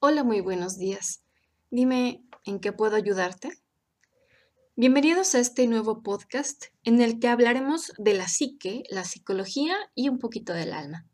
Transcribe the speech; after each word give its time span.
Hola, 0.00 0.22
muy 0.22 0.40
buenos 0.40 0.78
días. 0.78 1.24
Dime, 1.72 2.22
¿en 2.44 2.60
qué 2.60 2.70
puedo 2.70 2.94
ayudarte? 2.94 3.50
Bienvenidos 4.76 5.34
a 5.34 5.40
este 5.40 5.66
nuevo 5.66 6.04
podcast 6.04 6.66
en 6.84 7.00
el 7.00 7.18
que 7.18 7.26
hablaremos 7.26 7.92
de 7.98 8.14
la 8.14 8.28
psique, 8.28 8.84
la 8.90 9.02
psicología 9.02 9.74
y 9.96 10.08
un 10.08 10.20
poquito 10.20 10.52
del 10.52 10.72
alma. 10.72 11.04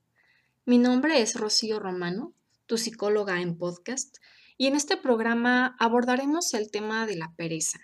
Mi 0.66 0.76
nombre 0.76 1.22
es 1.22 1.34
Rocío 1.40 1.80
Romano, 1.80 2.34
tu 2.66 2.76
psicóloga 2.76 3.40
en 3.40 3.56
podcast, 3.56 4.18
y 4.58 4.66
en 4.66 4.74
este 4.74 4.98
programa 4.98 5.76
abordaremos 5.78 6.52
el 6.52 6.70
tema 6.70 7.06
de 7.06 7.16
la 7.16 7.32
pereza. 7.36 7.78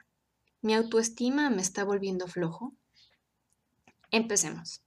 ¿Mi 0.60 0.74
autoestima 0.74 1.48
me 1.48 1.62
está 1.62 1.82
volviendo 1.82 2.26
flojo? 2.26 2.76
Empecemos. 4.10 4.82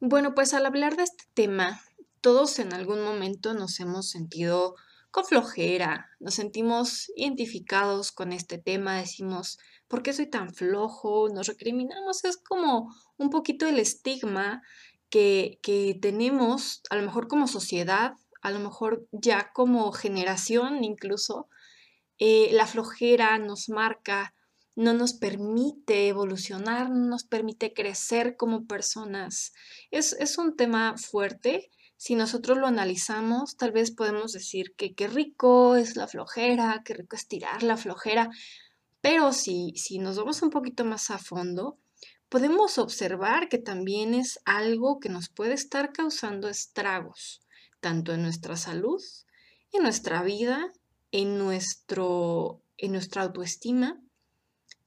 Bueno, 0.00 0.34
pues 0.34 0.52
al 0.52 0.66
hablar 0.66 0.96
de 0.96 1.04
este 1.04 1.26
tema, 1.34 1.80
todos 2.20 2.58
en 2.58 2.72
algún 2.72 3.04
momento 3.04 3.54
nos 3.54 3.78
hemos 3.78 4.10
sentido 4.10 4.74
con 5.10 5.24
flojera, 5.24 6.10
nos 6.20 6.34
sentimos 6.34 7.10
identificados 7.16 8.12
con 8.12 8.32
este 8.32 8.58
tema, 8.58 8.98
decimos, 8.98 9.58
¿por 9.88 10.02
qué 10.02 10.12
soy 10.12 10.26
tan 10.26 10.54
flojo? 10.54 11.28
Nos 11.28 11.46
recriminamos, 11.46 12.24
es 12.24 12.36
como 12.36 12.94
un 13.16 13.30
poquito 13.30 13.66
el 13.66 13.78
estigma 13.78 14.62
que, 15.08 15.58
que 15.62 15.98
tenemos, 16.00 16.82
a 16.90 16.96
lo 16.96 17.02
mejor 17.02 17.28
como 17.28 17.48
sociedad, 17.48 18.12
a 18.42 18.50
lo 18.50 18.60
mejor 18.60 19.06
ya 19.12 19.50
como 19.52 19.90
generación 19.92 20.84
incluso, 20.84 21.48
eh, 22.18 22.50
la 22.52 22.66
flojera 22.66 23.38
nos 23.38 23.68
marca, 23.68 24.34
no 24.76 24.92
nos 24.92 25.14
permite 25.14 26.08
evolucionar, 26.08 26.90
no 26.90 27.06
nos 27.06 27.24
permite 27.24 27.72
crecer 27.72 28.36
como 28.36 28.66
personas. 28.66 29.52
Es, 29.90 30.12
es 30.12 30.38
un 30.38 30.56
tema 30.56 30.96
fuerte 30.96 31.70
si 31.98 32.14
nosotros 32.14 32.58
lo 32.58 32.68
analizamos, 32.68 33.56
tal 33.56 33.72
vez 33.72 33.90
podemos 33.90 34.32
decir 34.32 34.72
que 34.76 34.94
qué 34.94 35.08
rico 35.08 35.74
es 35.74 35.96
la 35.96 36.06
flojera, 36.06 36.82
qué 36.84 36.94
rico 36.94 37.16
es 37.16 37.26
tirar 37.26 37.64
la 37.64 37.76
flojera, 37.76 38.30
pero 39.00 39.32
si, 39.32 39.72
si 39.74 39.98
nos 39.98 40.16
vamos 40.16 40.40
un 40.42 40.50
poquito 40.50 40.84
más 40.84 41.10
a 41.10 41.18
fondo, 41.18 41.76
podemos 42.28 42.78
observar 42.78 43.48
que 43.48 43.58
también 43.58 44.14
es 44.14 44.38
algo 44.44 45.00
que 45.00 45.08
nos 45.08 45.28
puede 45.28 45.54
estar 45.54 45.92
causando 45.92 46.48
estragos, 46.48 47.40
tanto 47.80 48.12
en 48.12 48.22
nuestra 48.22 48.56
salud, 48.56 49.02
en 49.72 49.82
nuestra 49.82 50.22
vida, 50.22 50.72
en, 51.10 51.36
nuestro, 51.36 52.62
en 52.76 52.92
nuestra 52.92 53.22
autoestima 53.22 54.00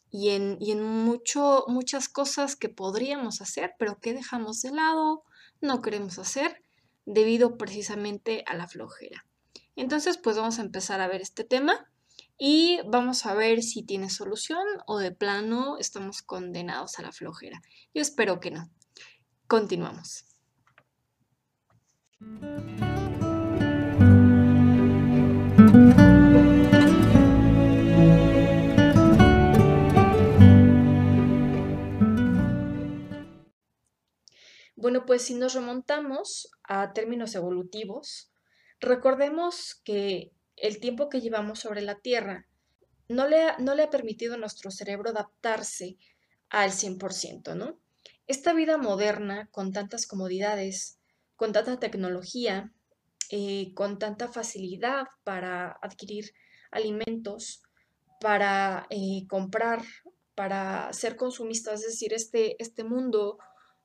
y 0.09 0.30
en, 0.30 0.56
y 0.62 0.72
en 0.72 0.82
mucho, 0.82 1.66
muchas 1.67 2.08
cosas 2.08 2.56
que 2.56 2.70
podríamos 2.70 3.42
hacer, 3.42 3.73
pero 3.78 4.00
que 4.00 4.14
dejamos 4.14 4.62
de 4.62 4.72
lado, 4.72 5.23
no 5.59 5.82
queremos 5.82 6.17
hacer 6.17 6.62
debido 7.12 7.58
precisamente 7.58 8.44
a 8.48 8.56
la 8.56 8.67
flojera. 8.67 9.26
Entonces, 9.76 10.17
pues 10.17 10.38
vamos 10.38 10.59
a 10.59 10.62
empezar 10.62 11.02
a 11.02 11.08
ver 11.08 11.22
este 11.22 11.44
tema 11.44 11.92
y 12.38 12.80
vamos 12.88 13.26
a 13.26 13.34
ver 13.34 13.62
si 13.62 13.84
tiene 13.84 14.09
solución 14.09 14.66
o 14.88 14.98
de 14.98 15.12
plano 15.12 15.78
estamos 15.78 16.22
condenados 16.22 16.98
a 16.98 17.04
la 17.04 17.12
flojera. 17.12 17.62
Yo 17.94 18.02
espero 18.02 18.39
que 18.39 18.52
no. 18.52 18.70
Continuamos. 19.48 20.26
Pues 35.12 35.23
si 35.23 35.34
nos 35.34 35.56
remontamos 35.56 36.54
a 36.64 36.94
términos 36.94 37.36
evolutivos, 37.36 38.31
recordemos 38.80 39.76
que 39.84 40.31
el 40.56 40.80
tiempo 40.80 41.09
que 41.09 41.20
llevamos 41.20 41.59
sobre 41.59 41.81
la 41.81 42.00
Tierra 42.00 42.48
no 43.09 43.28
le 43.28 43.44
ha, 43.44 43.58
no 43.58 43.76
le 43.76 43.84
ha 43.84 43.89
permitido 43.89 44.36
a 44.36 44.38
nuestro 44.38 44.72
cerebro 44.72 45.09
adaptarse 45.09 45.98
al 46.48 46.72
100%, 46.72 47.58
¿no? 47.58 47.77
Esta 48.26 48.54
vida 48.54 48.77
moderna, 48.77 49.49
con 49.52 49.73
tantas 49.73 50.08
comodidades, 50.08 50.98
con 51.36 51.52
tanta 51.52 51.78
tecnología, 51.78 52.72
eh, 53.32 53.73
con 53.73 53.99
tanta 53.99 54.30
facilidad 54.30 55.08
para 55.26 55.78
adquirir 55.82 56.32
alimentos, 56.72 57.64
para 58.22 58.88
eh, 58.89 59.28
comprar, 59.28 59.83
para 60.36 60.93
ser 60.93 61.17
consumistas, 61.17 61.82
es 61.82 61.88
decir, 61.88 62.14
este, 62.14 62.55
este 62.64 62.86
mundo 62.86 63.39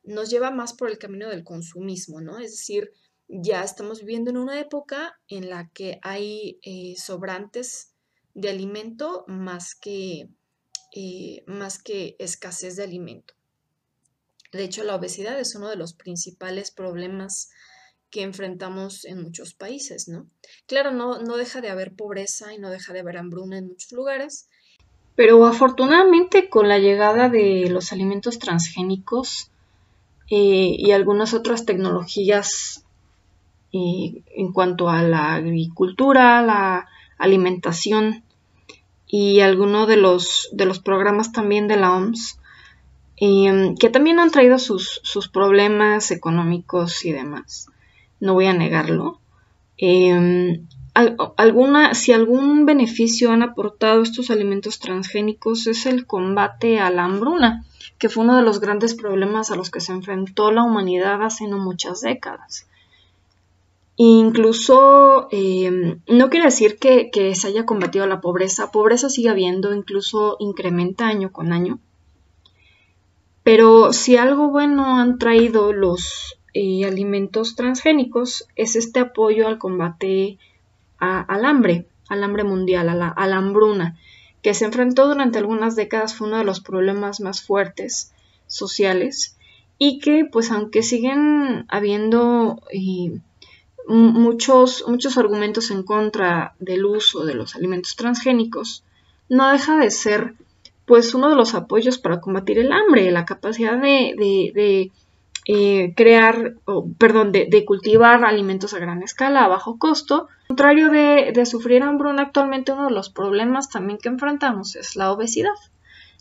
nos 0.06 0.30
lleva 0.30 0.50
más 0.50 0.72
por 0.72 0.90
el 0.90 0.98
camino 0.98 1.28
del 1.28 1.44
consumismo, 1.44 2.20
¿no? 2.20 2.38
Es 2.38 2.52
decir, 2.52 2.92
ya 3.28 3.62
estamos 3.62 4.00
viviendo 4.00 4.30
en 4.30 4.36
una 4.36 4.60
época 4.60 5.20
en 5.28 5.50
la 5.50 5.68
que 5.70 5.98
hay 6.02 6.58
eh, 6.62 6.94
sobrantes 6.96 7.92
de 8.34 8.50
alimento 8.50 9.24
más 9.26 9.74
que, 9.74 10.28
eh, 10.94 11.42
más 11.46 11.82
que 11.82 12.16
escasez 12.18 12.76
de 12.76 12.84
alimento. 12.84 13.34
De 14.52 14.64
hecho, 14.64 14.84
la 14.84 14.94
obesidad 14.94 15.38
es 15.38 15.54
uno 15.54 15.68
de 15.68 15.76
los 15.76 15.92
principales 15.92 16.70
problemas 16.70 17.50
que 18.10 18.22
enfrentamos 18.22 19.04
en 19.04 19.22
muchos 19.22 19.54
países, 19.54 20.08
¿no? 20.08 20.30
Claro, 20.66 20.92
no, 20.92 21.18
no 21.20 21.36
deja 21.36 21.60
de 21.60 21.70
haber 21.70 21.94
pobreza 21.94 22.54
y 22.54 22.58
no 22.58 22.70
deja 22.70 22.92
de 22.92 23.00
haber 23.00 23.16
hambruna 23.16 23.58
en 23.58 23.66
muchos 23.66 23.92
lugares, 23.92 24.48
pero 25.16 25.46
afortunadamente 25.46 26.50
con 26.50 26.68
la 26.68 26.78
llegada 26.78 27.30
de 27.30 27.68
los 27.70 27.90
alimentos 27.90 28.38
transgénicos, 28.38 29.50
eh, 30.28 30.76
y 30.78 30.90
algunas 30.92 31.34
otras 31.34 31.64
tecnologías 31.64 32.84
eh, 33.72 34.22
en 34.34 34.52
cuanto 34.52 34.88
a 34.88 35.02
la 35.02 35.34
agricultura, 35.34 36.42
la 36.42 36.88
alimentación 37.18 38.24
y 39.06 39.40
algunos 39.40 39.86
de 39.86 39.96
los, 39.96 40.48
de 40.52 40.66
los 40.66 40.78
programas 40.80 41.32
también 41.32 41.68
de 41.68 41.76
la 41.76 41.92
OMS, 41.92 42.38
em, 43.16 43.76
que 43.76 43.88
también 43.88 44.18
han 44.18 44.30
traído 44.30 44.58
sus, 44.58 45.00
problemas 45.32 46.10
económicos 46.10 47.04
y 47.04 47.12
demás. 47.12 47.68
No 48.20 48.34
voy 48.34 48.46
a 48.46 48.52
negarlo. 48.52 49.20
Alguna, 51.36 51.92
si 51.92 52.12
algún 52.12 52.64
beneficio 52.64 53.30
han 53.30 53.42
aportado 53.42 54.02
estos 54.02 54.30
alimentos 54.30 54.78
transgénicos 54.78 55.66
es 55.66 55.84
el 55.84 56.06
combate 56.06 56.78
a 56.78 56.90
la 56.90 57.04
hambruna 57.04 57.66
que 57.98 58.08
fue 58.08 58.24
uno 58.24 58.36
de 58.36 58.42
los 58.42 58.60
grandes 58.60 58.94
problemas 58.94 59.50
a 59.50 59.56
los 59.56 59.70
que 59.70 59.80
se 59.80 59.92
enfrentó 59.92 60.50
la 60.50 60.62
humanidad 60.62 61.22
hace 61.22 61.46
no 61.46 61.58
muchas 61.58 62.00
décadas. 62.00 62.68
Incluso, 63.96 65.28
eh, 65.30 65.98
no 66.06 66.28
quiere 66.28 66.46
decir 66.46 66.78
que, 66.78 67.34
se 67.34 67.48
haya 67.48 67.64
combatido 67.64 68.06
la 68.06 68.20
pobreza, 68.20 68.70
pobreza 68.70 69.08
sigue 69.08 69.30
habiendo, 69.30 69.74
incluso 69.74 70.36
incrementa 70.38 71.06
año 71.06 71.32
con 71.32 71.52
año. 71.52 71.78
Pero 73.42 73.92
si 73.92 74.16
algo 74.16 74.48
bueno 74.48 74.98
han 74.98 75.18
traído 75.18 75.72
los 75.72 76.38
eh, 76.52 76.84
alimentos 76.84 77.54
transgénicos 77.54 78.46
es 78.56 78.76
este 78.76 79.00
apoyo 79.00 79.46
al 79.46 79.58
combate 79.58 80.38
al 80.98 81.44
hambre, 81.44 81.86
al 82.08 82.24
hambre 82.24 82.44
mundial, 82.44 82.88
a 82.88 82.94
la, 82.94 83.36
hambruna 83.36 83.98
que 84.42 84.54
se 84.54 84.64
enfrentó 84.64 85.08
durante 85.08 85.38
algunas 85.38 85.74
décadas 85.74 86.14
fue 86.14 86.28
uno 86.28 86.38
de 86.38 86.44
los 86.44 86.60
problemas 86.60 87.20
más 87.20 87.42
fuertes 87.42 88.12
sociales 88.46 89.36
y 89.78 89.98
que 89.98 90.24
pues 90.30 90.52
aunque 90.52 90.82
siguen 90.82 91.66
habiendo 91.68 92.62
eh, 92.70 93.20
muchos, 93.88 94.84
muchos 94.86 95.18
argumentos 95.18 95.70
en 95.70 95.82
contra 95.82 96.54
del 96.60 96.84
uso 96.84 97.24
de 97.24 97.34
los 97.34 97.56
alimentos 97.56 97.96
transgénicos, 97.96 98.84
no 99.28 99.50
deja 99.50 99.76
de 99.76 99.90
ser 99.90 100.34
pues 100.84 101.12
uno 101.14 101.28
de 101.28 101.36
los 101.36 101.54
apoyos 101.54 101.98
para 101.98 102.20
combatir 102.20 102.58
el 102.58 102.72
hambre, 102.72 103.10
la 103.10 103.24
capacidad 103.24 103.76
de 103.76 104.92
eh, 105.48 105.94
crear, 105.94 106.56
perdón, 106.98 107.30
de, 107.30 107.64
cultivar 107.64 108.24
alimentos 108.24 108.74
a 108.74 108.80
gran 108.80 109.02
escala, 109.04 109.44
a 109.44 109.48
bajo 109.48 109.78
costo. 109.78 110.28
Al 110.42 110.46
contrario 110.48 110.90
de, 110.90 111.46
sufrir 111.46 111.82
hambruna, 111.84 112.22
actualmente 112.22 112.72
uno 112.72 112.86
de 112.86 112.94
los 112.94 113.10
problemas 113.10 113.70
también 113.70 113.98
que 113.98 114.08
enfrentamos 114.08 114.74
es 114.74 114.96
la 114.96 115.12
obesidad. 115.12 115.54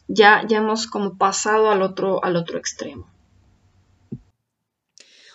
Ya, 0.08 0.44
ya 0.48 0.60
hemos 0.60 0.86
como 0.86 1.18
pasado 1.18 1.72
al 1.72 1.82
otro, 1.82 2.24
al 2.24 2.36
otro 2.36 2.60
extremo. 2.60 3.10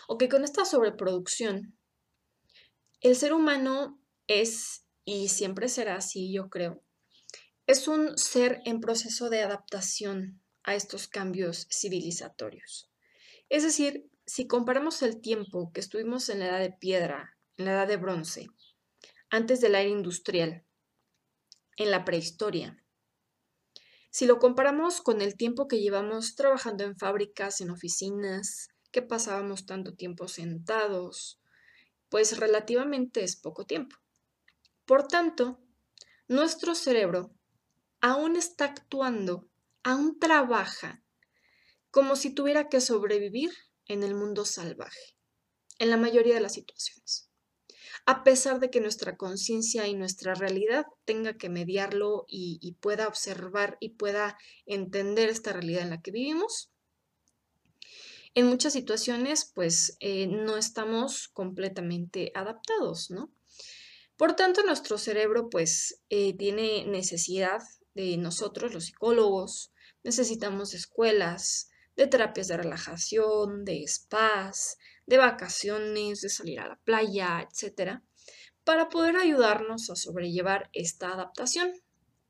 Ok, 0.06 0.24
con 0.30 0.44
esta 0.44 0.64
sobreproducción, 0.64 1.76
el 3.00 3.16
ser 3.16 3.32
humano 3.32 3.98
es, 4.28 4.84
y 5.04 5.28
siempre 5.28 5.68
será 5.68 5.96
así, 5.96 6.32
yo 6.32 6.48
creo, 6.48 6.80
es 7.66 7.88
un 7.88 8.16
ser 8.18 8.60
en 8.64 8.80
proceso 8.80 9.30
de 9.30 9.42
adaptación 9.42 10.40
a 10.62 10.74
estos 10.74 11.08
cambios 11.08 11.66
civilizatorios. 11.70 12.89
Es 13.50 13.64
decir, 13.64 14.08
si 14.26 14.46
comparamos 14.46 15.02
el 15.02 15.20
tiempo 15.20 15.72
que 15.72 15.80
estuvimos 15.80 16.28
en 16.28 16.38
la 16.38 16.46
edad 16.46 16.60
de 16.60 16.70
piedra, 16.72 17.36
en 17.56 17.64
la 17.64 17.72
edad 17.72 17.88
de 17.88 17.96
bronce, 17.96 18.46
antes 19.28 19.60
del 19.60 19.74
aire 19.74 19.90
industrial, 19.90 20.64
en 21.76 21.90
la 21.90 22.04
prehistoria, 22.04 22.82
si 24.12 24.26
lo 24.26 24.38
comparamos 24.38 25.00
con 25.00 25.20
el 25.20 25.36
tiempo 25.36 25.66
que 25.66 25.80
llevamos 25.80 26.36
trabajando 26.36 26.84
en 26.84 26.96
fábricas, 26.96 27.60
en 27.60 27.70
oficinas, 27.70 28.68
que 28.92 29.02
pasábamos 29.02 29.66
tanto 29.66 29.94
tiempo 29.94 30.28
sentados, 30.28 31.40
pues 32.08 32.38
relativamente 32.38 33.24
es 33.24 33.34
poco 33.34 33.66
tiempo. 33.66 33.96
Por 34.84 35.08
tanto, 35.08 35.60
nuestro 36.28 36.76
cerebro 36.76 37.32
aún 38.00 38.36
está 38.36 38.66
actuando, 38.66 39.48
aún 39.82 40.20
trabaja 40.20 41.02
como 41.90 42.16
si 42.16 42.34
tuviera 42.34 42.68
que 42.68 42.80
sobrevivir 42.80 43.50
en 43.86 44.02
el 44.02 44.14
mundo 44.14 44.44
salvaje, 44.44 45.16
en 45.78 45.90
la 45.90 45.96
mayoría 45.96 46.34
de 46.34 46.40
las 46.40 46.54
situaciones. 46.54 47.30
A 48.06 48.24
pesar 48.24 48.60
de 48.60 48.70
que 48.70 48.80
nuestra 48.80 49.16
conciencia 49.16 49.86
y 49.86 49.94
nuestra 49.94 50.34
realidad 50.34 50.86
tenga 51.04 51.36
que 51.36 51.48
mediarlo 51.48 52.24
y, 52.28 52.76
pueda 52.80 53.08
observar 53.08 53.76
y 53.80 53.90
pueda 53.90 54.38
entender 54.66 55.28
esta 55.28 55.52
realidad 55.52 55.82
en 55.82 55.90
la 55.90 56.00
que 56.00 56.10
vivimos, 56.10 56.70
en 58.34 58.46
muchas 58.46 58.72
situaciones 58.72 59.50
pues 59.54 59.96
eh, 60.00 60.28
no 60.28 60.56
estamos 60.56 61.28
completamente 61.28 62.30
adaptados, 62.34 63.10
¿no? 63.10 63.32
Por 64.16 64.36
tanto, 64.36 64.62
nuestro 64.62 64.98
cerebro 64.98 65.48
pues 65.50 66.02
eh, 66.10 66.36
tiene 66.36 66.84
necesidad 66.86 67.60
de 67.94 68.16
nosotros, 68.18 68.72
los 68.72 68.84
psicólogos, 68.84 69.72
necesitamos 70.04 70.74
escuelas, 70.74 71.69
de 72.00 72.06
terapias 72.06 72.48
de 72.48 72.56
relajación, 72.56 73.66
de 73.66 73.86
spas, 73.86 74.78
de 75.04 75.18
vacaciones, 75.18 76.22
de 76.22 76.30
salir 76.30 76.58
a 76.60 76.68
la 76.68 76.76
playa, 76.76 77.46
etc., 77.46 78.00
para 78.64 78.88
poder 78.88 79.16
ayudarnos 79.16 79.90
a 79.90 79.96
sobrellevar 79.96 80.70
esta 80.72 81.12
adaptación, 81.12 81.72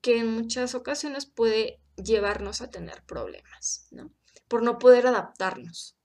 que 0.00 0.18
en 0.18 0.26
muchas 0.32 0.74
ocasiones 0.74 1.26
puede 1.26 1.80
llevarnos 1.96 2.62
a 2.62 2.70
tener 2.70 3.04
problemas, 3.04 3.86
¿no? 3.92 4.12
Por 4.48 4.64
no 4.64 4.78
poder 4.78 5.06
adaptarnos. 5.06 5.96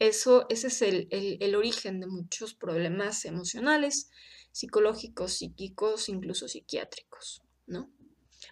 Eso, 0.00 0.46
ese 0.48 0.66
es 0.66 0.82
el, 0.82 1.06
el 1.10 1.54
origen 1.54 2.00
de 2.00 2.08
muchos 2.08 2.54
problemas 2.54 3.24
emocionales, 3.24 4.10
psicológicos, 4.50 5.34
psíquicos, 5.34 6.08
incluso 6.08 6.48
psiquiátricos, 6.48 7.42
¿no? 7.66 7.92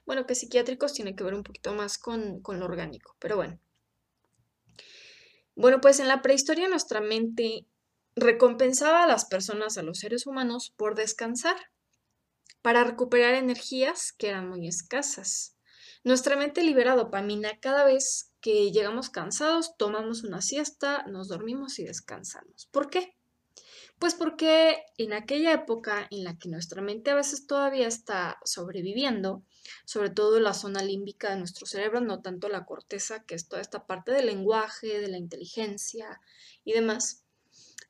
Bueno, 0.07 0.27
que 0.27 0.37
psiquiátricos 0.37 0.93
tiene 0.93 1.17
que 1.17 1.25
ver 1.25 1.35
un 1.35 1.43
poquito 1.43 1.75
más 1.75 1.99
con, 1.99 2.41
lo 2.47 2.65
orgánico, 2.65 3.17
pero 3.19 3.35
bueno. 3.35 3.59
Bueno, 5.59 5.81
pues 5.81 5.99
en 5.99 6.07
la 6.07 6.23
prehistoria 6.23 6.69
nuestra 6.69 7.01
mente 7.01 7.67
recompensaba 8.15 9.03
a 9.03 9.09
las 9.09 9.25
personas, 9.25 9.77
a 9.77 9.83
los 9.83 9.99
seres 9.99 10.25
humanos, 10.25 10.73
por 10.77 10.95
descansar, 10.95 11.57
para 12.63 12.85
recuperar 12.85 13.35
energías 13.35 14.13
que 14.13 14.29
eran 14.29 14.49
muy 14.49 14.69
escasas. 14.69 15.57
Nuestra 16.05 16.37
mente 16.37 16.63
libera 16.63 16.95
dopamina 16.95 17.59
cada 17.59 17.85
vez 17.85 18.31
que 18.41 18.71
llegamos 18.71 19.11
cansados, 19.11 19.77
tomamos 19.77 20.23
una 20.23 20.43
siesta, 20.43 21.05
nos 21.09 21.27
dormimos 21.27 21.81
y 21.81 21.85
descansamos. 21.85 22.69
¿Por 22.71 22.89
qué? 22.89 23.17
Pues 23.99 24.15
porque 24.15 24.85
en 24.97 25.13
aquella 25.13 25.53
época 25.53 26.07
en 26.13 26.23
la 26.23 26.39
que 26.39 26.49
nuestra 26.49 26.83
mente 26.83 27.11
a 27.11 27.17
veces 27.17 27.49
todavía 27.49 27.89
está 27.89 28.39
sobreviviendo, 28.45 29.43
sobre 29.85 30.11
todo 30.11 30.41
la 30.41 30.55
zona 30.55 30.83
límbica 30.83 31.31
de 31.31 31.39
nuestro 31.39 31.67
cerebro, 31.67 32.01
no 32.01 32.21
tanto 32.23 32.49
la 32.49 32.65
corteza, 32.65 33.25
que 33.25 33.35
es 33.35 33.49
toda 33.49 33.63
esta 33.63 33.87
parte 33.87 34.13
del 34.13 34.27
lenguaje, 34.27 35.01
de 35.01 35.09
la 35.09 35.19
inteligencia 35.19 36.21
y 36.65 36.73
demás, 36.73 37.25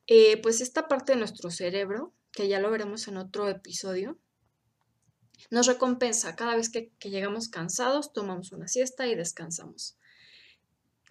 eh, 0.06 0.40
pues 0.42 0.60
esta 0.60 0.88
parte 0.88 1.12
de 1.12 1.18
nuestro 1.18 1.50
cerebro, 1.50 2.14
que 2.32 2.48
ya 2.48 2.60
lo 2.60 2.70
veremos 2.70 3.08
en 3.08 3.16
otro 3.16 3.48
episodio, 3.48 4.18
nos 5.50 5.66
recompensa 5.66 6.36
cada 6.36 6.56
vez 6.56 6.70
que, 6.70 6.92
que 6.98 7.10
llegamos 7.10 7.48
cansados, 7.48 8.12
tomamos 8.12 8.52
una 8.52 8.68
siesta 8.68 9.06
y 9.06 9.14
descansamos. 9.14 9.96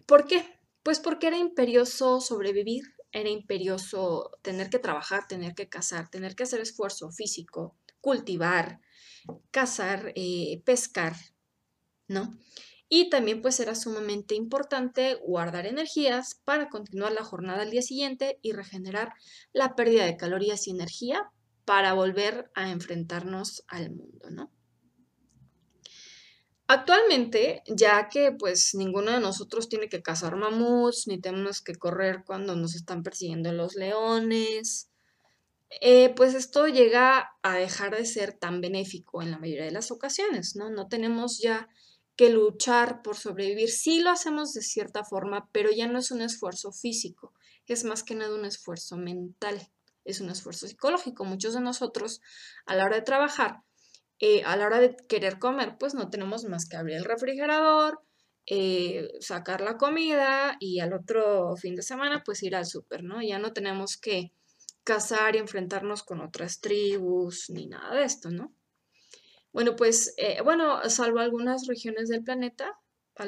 ¿Por 0.05 0.25
qué? 0.25 0.59
Pues 0.83 0.99
porque 0.99 1.27
era 1.27 1.37
imperioso 1.37 2.21
sobrevivir 2.21 2.97
era 3.11 3.29
imperioso 3.29 4.31
tener 4.41 4.69
que 4.69 4.79
trabajar, 4.79 5.27
tener 5.27 5.55
que 5.55 5.69
cazar, 5.69 6.09
tener 6.09 6.35
que 6.35 6.43
hacer 6.43 6.59
esfuerzo 6.59 7.09
físico, 7.11 7.75
cultivar, 8.01 8.79
cazar, 9.51 10.13
eh, 10.15 10.61
pescar, 10.65 11.15
¿no? 12.07 12.37
Y 12.89 13.09
también 13.09 13.41
pues 13.41 13.59
era 13.59 13.75
sumamente 13.75 14.35
importante 14.35 15.15
guardar 15.15 15.65
energías 15.65 16.41
para 16.45 16.69
continuar 16.69 17.11
la 17.11 17.23
jornada 17.23 17.63
al 17.63 17.71
día 17.71 17.81
siguiente 17.81 18.39
y 18.41 18.53
regenerar 18.53 19.13
la 19.51 19.75
pérdida 19.75 20.05
de 20.05 20.15
calorías 20.15 20.67
y 20.67 20.71
energía 20.71 21.29
para 21.65 21.93
volver 21.93 22.49
a 22.55 22.71
enfrentarnos 22.71 23.65
al 23.67 23.91
mundo, 23.91 24.29
¿no? 24.29 24.51
Actualmente, 26.69 27.63
ya 27.65 28.09
que 28.09 28.33
pues 28.33 28.75
ninguno 28.75 29.11
de 29.11 29.21
nosotros 29.21 29.69
tiene 29.69 29.87
que 29.87 30.01
cazar 30.01 30.35
mamuts, 30.35 31.07
ni 31.07 31.19
tenemos 31.19 31.61
que 31.61 31.75
correr 31.75 32.23
cuando 32.25 32.55
nos 32.57 32.75
están 32.75 33.03
persiguiendo 33.03 33.53
los 33.53 33.75
leones, 33.75 34.89
eh, 35.69 36.13
pues 36.15 36.33
esto 36.33 36.67
llega 36.67 37.31
a 37.43 37.55
dejar 37.57 37.95
de 37.95 38.05
ser 38.05 38.33
tan 38.33 38.61
benéfico 38.61 39.21
en 39.21 39.31
la 39.31 39.37
mayoría 39.37 39.65
de 39.65 39.71
las 39.71 39.91
ocasiones, 39.91 40.55
¿no? 40.55 40.69
No 40.69 40.87
tenemos 40.87 41.39
ya 41.39 41.67
que 42.15 42.29
luchar 42.29 43.01
por 43.01 43.15
sobrevivir. 43.17 43.69
Sí 43.69 43.99
lo 43.99 44.09
hacemos 44.09 44.53
de 44.53 44.61
cierta 44.61 45.03
forma, 45.03 45.49
pero 45.51 45.69
ya 45.71 45.87
no 45.87 45.99
es 45.99 46.11
un 46.11 46.21
esfuerzo 46.21 46.71
físico, 46.71 47.33
es 47.67 47.83
más 47.83 48.03
que 48.03 48.15
nada 48.15 48.33
un 48.33 48.45
esfuerzo 48.45 48.97
mental, 48.97 49.69
es 50.05 50.21
un 50.21 50.29
esfuerzo 50.29 50.67
psicológico. 50.67 51.25
Muchos 51.25 51.53
de 51.53 51.61
nosotros 51.61 52.21
a 52.65 52.75
la 52.75 52.85
hora 52.85 52.95
de 52.95 53.01
trabajar 53.03 53.61
eh, 54.19 54.43
a 54.45 54.55
la 54.55 54.65
hora 54.65 54.79
de 54.79 54.95
querer 55.07 55.37
comer, 55.37 55.77
pues 55.79 55.93
no 55.93 56.09
tenemos 56.09 56.43
más 56.45 56.67
que 56.67 56.75
abrir 56.75 56.95
el 56.97 57.05
refrigerador, 57.05 57.99
eh, 58.47 59.09
sacar 59.19 59.61
la 59.61 59.77
comida 59.77 60.57
y 60.59 60.79
al 60.79 60.93
otro 60.93 61.55
fin 61.55 61.75
de 61.75 61.83
semana 61.83 62.23
pues 62.25 62.41
ir 62.41 62.55
al 62.55 62.65
súper, 62.65 63.03
¿no? 63.03 63.21
Ya 63.21 63.37
no 63.37 63.53
tenemos 63.53 63.97
que 63.97 64.31
cazar 64.87 65.35
y 65.35 65.39
enfrentarnos 65.39 66.01
con 66.01 66.21
otras 66.21 66.61
tribus 66.61 67.49
ni 67.49 67.67
nada 67.67 67.93
de 67.93 68.05
esto, 68.05 68.31
¿no? 68.31 68.55
Bueno, 69.51 69.75
pues, 69.75 70.13
eh, 70.15 70.39
bueno, 70.41 70.89
salvo 70.89 71.19
algunas 71.19 71.67
regiones 71.67 72.07
del 72.07 72.23
planeta, 72.23 72.79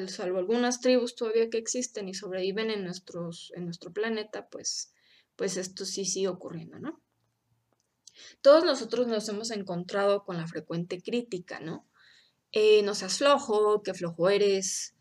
salvo 0.07 0.37
algunas 0.37 0.79
tribus 0.79 1.15
todavía 1.15 1.49
que 1.49 1.57
existen 1.57 2.07
y 2.07 2.13
sobreviven 2.13 2.71
en, 2.71 2.85
nuestros, 2.85 3.51
en 3.57 3.65
nuestro 3.65 3.91
planeta, 3.91 4.47
pues, 4.47 4.93
pues 5.35 5.57
esto 5.57 5.83
sí 5.83 6.05
sigue 6.05 6.29
ocurriendo, 6.29 6.79
¿no? 6.79 7.01
Todos 8.41 8.63
nosotros 8.63 9.07
nos 9.07 9.27
hemos 9.27 9.51
encontrado 9.51 10.23
con 10.23 10.37
la 10.37 10.47
frecuente 10.47 11.01
crítica, 11.01 11.59
¿no? 11.59 11.89
Eh, 12.53 12.83
no 12.83 12.95
seas 12.95 13.17
flojo, 13.17 13.83
qué 13.83 13.93
flojo 13.93 14.29
eres, 14.29 14.95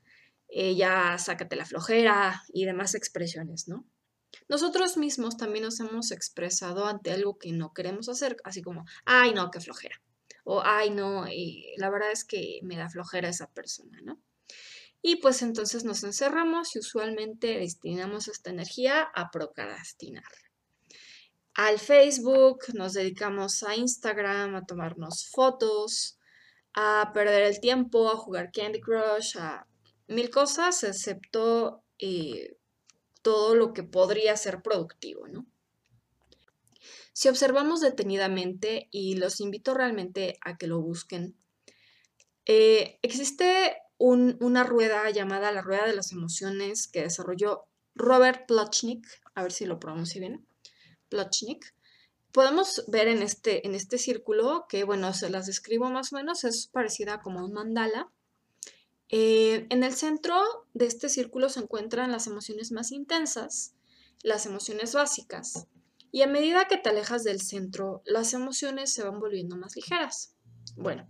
eh, 0.48 0.74
ya 0.74 1.18
sácate 1.18 1.54
la 1.54 1.66
flojera 1.66 2.42
y 2.52 2.64
demás 2.64 2.96
expresiones, 2.96 3.68
¿no? 3.68 3.86
Nosotros 4.48 4.96
mismos 4.96 5.36
también 5.36 5.64
nos 5.64 5.80
hemos 5.80 6.10
expresado 6.10 6.86
ante 6.86 7.12
algo 7.12 7.38
que 7.38 7.52
no 7.52 7.72
queremos 7.72 8.08
hacer, 8.08 8.36
así 8.44 8.62
como, 8.62 8.84
ay, 9.04 9.34
no, 9.34 9.50
qué 9.50 9.60
flojera. 9.60 10.00
O, 10.44 10.62
ay, 10.64 10.90
no, 10.90 11.26
eh, 11.26 11.74
la 11.76 11.90
verdad 11.90 12.10
es 12.10 12.24
que 12.24 12.60
me 12.62 12.76
da 12.76 12.88
flojera 12.88 13.28
esa 13.28 13.50
persona, 13.50 14.00
¿no? 14.02 14.20
Y 15.02 15.16
pues 15.16 15.42
entonces 15.42 15.84
nos 15.84 16.02
encerramos 16.04 16.74
y 16.74 16.80
usualmente 16.80 17.58
destinamos 17.58 18.28
esta 18.28 18.50
energía 18.50 19.02
a 19.14 19.30
procrastinar 19.30 20.24
al 21.58 21.80
Facebook, 21.80 22.66
nos 22.74 22.92
dedicamos 22.92 23.64
a 23.64 23.74
Instagram, 23.74 24.54
a 24.54 24.64
tomarnos 24.64 25.28
fotos, 25.28 26.16
a 26.72 27.10
perder 27.12 27.42
el 27.42 27.58
tiempo, 27.58 28.08
a 28.08 28.16
jugar 28.16 28.52
Candy 28.52 28.80
Crush, 28.80 29.36
a 29.38 29.66
mil 30.06 30.30
cosas, 30.30 30.84
excepto 30.84 31.82
eh, 31.98 32.56
todo 33.22 33.54
lo 33.54 33.72
que 33.72 33.82
podría 33.82 34.36
ser 34.36 34.62
productivo, 34.62 35.28
¿no? 35.28 35.46
Si 37.12 37.28
observamos 37.28 37.80
detenidamente, 37.80 38.88
y 38.90 39.16
los 39.16 39.40
invito 39.40 39.74
realmente 39.74 40.38
a 40.40 40.56
que 40.56 40.68
lo 40.68 40.80
busquen, 40.80 41.36
eh, 42.46 42.98
existe 43.02 43.76
una 43.98 44.62
rueda 44.62 45.10
llamada 45.10 45.50
la 45.50 45.60
rueda 45.60 45.86
de 45.86 45.96
las 45.96 46.12
emociones 46.12 46.86
que 46.86 47.02
desarrolló 47.02 47.64
Robert 47.96 48.46
Plotchnik, 48.46 49.04
a 49.34 49.42
ver 49.42 49.52
si 49.52 49.66
lo 49.66 49.80
pronuncio 49.80 50.20
bien, 50.20 50.46
Plochnik, 51.08 51.74
podemos 52.32 52.84
ver 52.86 53.08
en 53.08 53.22
este, 53.22 53.66
en 53.66 53.74
este 53.74 53.98
círculo, 53.98 54.66
que 54.68 54.84
bueno, 54.84 55.12
se 55.12 55.30
las 55.30 55.46
describo 55.46 55.90
más 55.90 56.12
o 56.12 56.16
menos, 56.16 56.44
es 56.44 56.68
parecida 56.68 57.20
como 57.20 57.44
un 57.44 57.52
mandala. 57.52 58.10
Eh, 59.10 59.66
en 59.70 59.82
el 59.82 59.94
centro 59.94 60.36
de 60.74 60.86
este 60.86 61.08
círculo 61.08 61.48
se 61.48 61.60
encuentran 61.60 62.12
las 62.12 62.26
emociones 62.26 62.72
más 62.72 62.92
intensas, 62.92 63.74
las 64.22 64.46
emociones 64.46 64.94
básicas, 64.94 65.66
y 66.10 66.22
a 66.22 66.26
medida 66.26 66.66
que 66.66 66.76
te 66.76 66.88
alejas 66.88 67.24
del 67.24 67.40
centro, 67.40 68.02
las 68.04 68.34
emociones 68.34 68.92
se 68.92 69.02
van 69.02 69.20
volviendo 69.20 69.56
más 69.56 69.76
ligeras. 69.76 70.34
Bueno, 70.76 71.08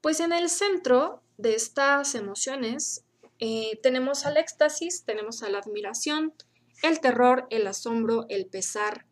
pues 0.00 0.20
en 0.20 0.32
el 0.32 0.48
centro 0.48 1.22
de 1.36 1.54
estas 1.54 2.14
emociones 2.14 3.04
eh, 3.38 3.78
tenemos 3.82 4.26
al 4.26 4.36
éxtasis, 4.36 5.04
tenemos 5.04 5.42
a 5.42 5.50
la 5.50 5.58
admiración, 5.58 6.34
el 6.82 7.00
terror, 7.00 7.46
el 7.50 7.66
asombro, 7.66 8.26
el 8.28 8.46
pesar, 8.46 9.06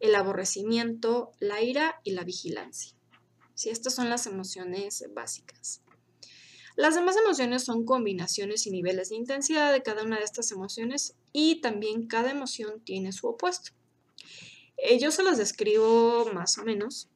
el 0.00 0.14
aborrecimiento, 0.14 1.32
la 1.40 1.62
ira 1.62 2.00
y 2.04 2.12
la 2.12 2.24
vigilancia. 2.24 2.96
Sí, 3.54 3.70
estas 3.70 3.94
son 3.94 4.10
las 4.10 4.26
emociones 4.26 5.04
básicas. 5.14 5.82
Las 6.76 6.94
demás 6.94 7.16
emociones 7.16 7.64
son 7.64 7.84
combinaciones 7.84 8.66
y 8.66 8.70
niveles 8.70 9.08
de 9.08 9.16
intensidad 9.16 9.72
de 9.72 9.82
cada 9.82 10.04
una 10.04 10.18
de 10.18 10.24
estas 10.24 10.52
emociones 10.52 11.16
y 11.32 11.60
también 11.60 12.06
cada 12.06 12.30
emoción 12.30 12.80
tiene 12.84 13.12
su 13.12 13.26
opuesto. 13.26 13.72
Eh, 14.76 14.98
yo 14.98 15.10
se 15.10 15.22
los 15.22 15.38
describo 15.38 16.30
más 16.32 16.58
o 16.58 16.64
menos 16.64 17.08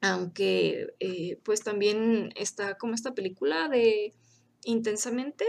aunque 0.00 0.94
eh, 1.00 1.40
pues 1.42 1.62
también 1.62 2.32
está 2.36 2.76
como 2.76 2.94
esta 2.94 3.14
película 3.14 3.68
de 3.68 4.14
Intensamente, 4.64 5.44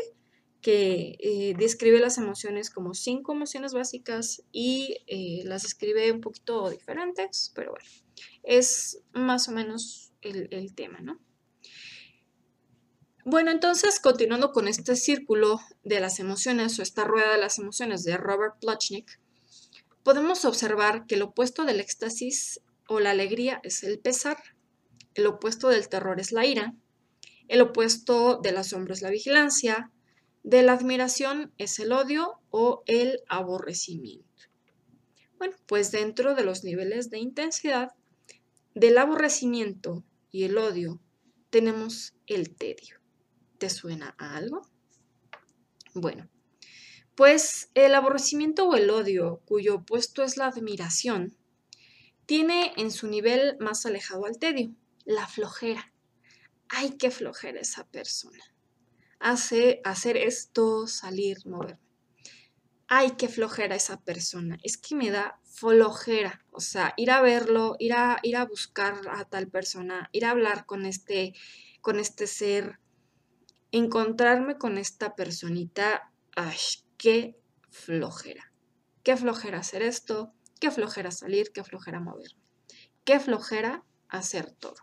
que 0.62 1.18
eh, 1.20 1.56
describe 1.58 2.00
las 2.00 2.20
emociones 2.20 2.70
como 2.70 2.94
cinco 2.94 3.34
emociones 3.34 3.74
básicas 3.74 4.44
y 4.52 4.98
eh, 5.08 5.42
las 5.44 5.64
describe 5.64 6.12
un 6.12 6.22
poquito 6.22 6.70
diferentes, 6.70 7.52
pero 7.56 7.72
bueno, 7.72 7.90
es 8.44 9.00
más 9.14 9.48
o 9.48 9.54
menos 9.54 10.12
el, 10.22 10.50
el 10.52 10.76
tema, 10.76 11.00
¿no? 11.00 11.20
Bueno, 13.30 13.52
entonces, 13.52 14.00
continuando 14.00 14.54
con 14.54 14.70
este 14.70 14.96
círculo 14.96 15.60
de 15.84 16.00
las 16.00 16.22
emociones 16.22 16.80
o 16.80 16.82
esta 16.82 17.04
rueda 17.04 17.34
de 17.34 17.38
las 17.38 17.60
emociones 17.60 18.06
de 18.06 18.16
Robert 18.16 18.56
Plotchnik, 18.62 19.20
podemos 20.02 20.46
observar 20.46 21.06
que 21.08 21.16
el 21.16 21.24
opuesto 21.24 21.66
del 21.66 21.82
éxtasis 21.82 22.62
o 22.88 23.02
la 23.02 23.12
alegría 23.12 23.60
es 23.64 23.84
el 23.84 24.00
pesar, 24.00 24.38
el 25.14 25.26
opuesto 25.26 25.68
del 25.68 25.90
terror 25.90 26.22
es 26.22 26.32
la 26.32 26.46
ira, 26.46 26.74
el 27.50 27.60
opuesto 27.60 28.40
del 28.42 28.56
asombro 28.56 28.94
es 28.94 29.02
la 29.02 29.10
vigilancia, 29.10 29.92
de 30.44 30.64
la 30.64 30.72
admiración 30.72 31.52
es 31.58 31.80
el 31.80 31.92
odio 31.92 32.40
o 32.50 32.82
el 32.86 33.20
aborrecimiento. 33.28 34.44
Bueno, 35.38 35.58
pues 35.66 35.92
dentro 35.92 36.34
de 36.34 36.46
los 36.46 36.64
niveles 36.64 37.10
de 37.10 37.20
intensidad 37.20 37.92
del 38.74 38.98
aborrecimiento 38.98 40.06
y 40.32 40.46
el 40.46 40.58
odio 40.58 41.02
tenemos 41.50 42.16
el 42.26 42.56
tedio. 42.56 43.02
¿Te 43.58 43.70
suena 43.70 44.16
a 44.18 44.36
algo? 44.36 44.62
Bueno, 45.94 46.30
pues 47.16 47.72
el 47.74 47.96
aborrecimiento 47.96 48.70
o 48.70 48.76
el 48.76 48.90
odio, 48.92 49.42
cuyo 49.46 49.76
opuesto 49.76 50.24
es 50.24 50.38
la 50.38 50.46
admiración, 50.46 51.36
tiene 52.28 52.74
en 52.78 52.92
su 52.92 53.08
nivel 53.08 53.58
más 53.60 53.86
alejado 53.86 54.26
al 54.26 54.38
tedio, 54.38 54.76
la 55.06 55.26
flojera. 55.28 55.92
Ay, 56.70 56.98
qué 57.00 57.10
flojera 57.10 57.60
esa 57.60 57.88
persona. 57.88 58.44
Hace 59.20 59.82
hacer 59.84 60.18
esto, 60.18 60.86
salir, 60.86 61.38
moverme. 61.46 61.80
Ay, 62.88 63.14
qué 63.18 63.28
flojera 63.28 63.76
esa 63.76 64.00
persona. 64.02 64.58
Es 64.62 64.78
que 64.78 64.96
me 64.96 65.10
da 65.10 65.40
flojera. 65.44 66.46
O 66.52 66.60
sea, 66.60 66.94
ir 66.98 67.10
a 67.10 67.22
verlo, 67.22 67.76
ir 67.80 67.94
a, 67.94 68.20
ir 68.22 68.38
a 68.38 68.46
buscar 68.46 69.02
a 69.10 69.26
tal 69.26 69.48
persona, 69.48 70.10
ir 70.12 70.26
a 70.26 70.32
hablar 70.32 70.66
con 70.66 70.86
este, 70.86 71.34
con 71.82 71.98
este 71.98 72.28
ser, 72.28 72.80
encontrarme 73.72 74.58
con 74.58 74.78
esta 74.78 75.16
personita. 75.16 76.12
Ay, 76.36 76.58
qué 76.98 77.40
flojera. 77.70 78.54
Qué 79.04 79.16
flojera 79.16 79.60
hacer 79.60 79.84
esto, 79.84 80.34
qué 80.60 80.72
flojera 80.72 81.12
salir, 81.12 81.52
qué 81.54 81.64
flojera 81.64 82.00
moverme. 82.00 82.42
Qué 83.06 83.20
flojera 83.20 83.86
hacer 84.10 84.52
todo. 84.52 84.76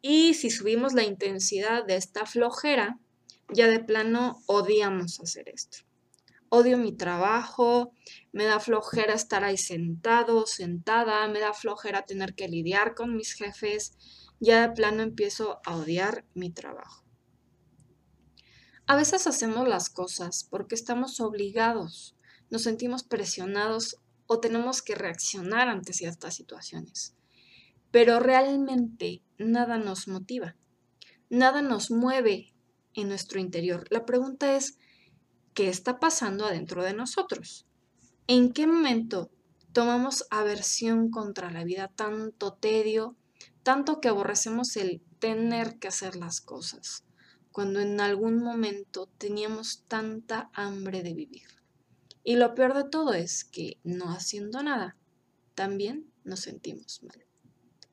Y 0.00 0.34
si 0.34 0.50
subimos 0.50 0.94
la 0.94 1.02
intensidad 1.02 1.84
de 1.84 1.96
esta 1.96 2.24
flojera, 2.24 2.98
ya 3.52 3.66
de 3.66 3.80
plano 3.80 4.42
odiamos 4.46 5.20
hacer 5.20 5.48
esto. 5.48 5.78
Odio 6.50 6.78
mi 6.78 6.96
trabajo, 6.96 7.92
me 8.32 8.44
da 8.44 8.60
flojera 8.60 9.12
estar 9.12 9.44
ahí 9.44 9.58
sentado, 9.58 10.46
sentada, 10.46 11.28
me 11.28 11.40
da 11.40 11.52
flojera 11.52 12.06
tener 12.06 12.34
que 12.34 12.48
lidiar 12.48 12.94
con 12.94 13.14
mis 13.14 13.34
jefes, 13.34 13.98
ya 14.40 14.62
de 14.62 14.74
plano 14.74 15.02
empiezo 15.02 15.60
a 15.66 15.76
odiar 15.76 16.24
mi 16.34 16.50
trabajo. 16.50 17.07
A 18.88 18.96
veces 18.96 19.28
hacemos 19.28 19.68
las 19.68 19.88
cosas 19.88 20.44
porque 20.50 20.74
estamos 20.74 21.20
obligados, 21.20 22.16
nos 22.50 22.62
sentimos 22.62 23.04
presionados 23.04 23.98
o 24.26 24.40
tenemos 24.40 24.82
que 24.82 24.96
reaccionar 24.96 25.68
ante 25.68 25.92
ciertas 25.92 26.34
situaciones 26.34 27.14
pero 27.90 28.20
realmente 28.20 29.22
nada 29.38 29.78
nos 29.78 30.08
motiva, 30.08 30.56
nada 31.30 31.62
nos 31.62 31.90
mueve 31.90 32.54
en 32.94 33.08
nuestro 33.08 33.40
interior. 33.40 33.86
La 33.90 34.04
pregunta 34.04 34.56
es, 34.56 34.78
¿qué 35.54 35.68
está 35.68 35.98
pasando 35.98 36.46
adentro 36.46 36.82
de 36.82 36.94
nosotros? 36.94 37.66
¿En 38.26 38.52
qué 38.52 38.66
momento 38.66 39.30
tomamos 39.72 40.26
aversión 40.30 41.10
contra 41.10 41.50
la 41.50 41.64
vida, 41.64 41.88
tanto 41.88 42.54
tedio, 42.54 43.16
tanto 43.62 44.00
que 44.00 44.08
aborrecemos 44.08 44.76
el 44.76 45.02
tener 45.18 45.78
que 45.78 45.88
hacer 45.88 46.16
las 46.16 46.40
cosas, 46.40 47.04
cuando 47.58 47.80
en 47.80 48.00
algún 48.00 48.38
momento 48.38 49.08
teníamos 49.18 49.82
tanta 49.88 50.48
hambre 50.52 51.02
de 51.02 51.12
vivir? 51.12 51.48
Y 52.22 52.36
lo 52.36 52.54
peor 52.54 52.72
de 52.72 52.88
todo 52.88 53.14
es 53.14 53.42
que 53.42 53.80
no 53.82 54.12
haciendo 54.12 54.62
nada, 54.62 54.96
también 55.56 56.08
nos 56.22 56.38
sentimos 56.38 57.02
mal 57.02 57.24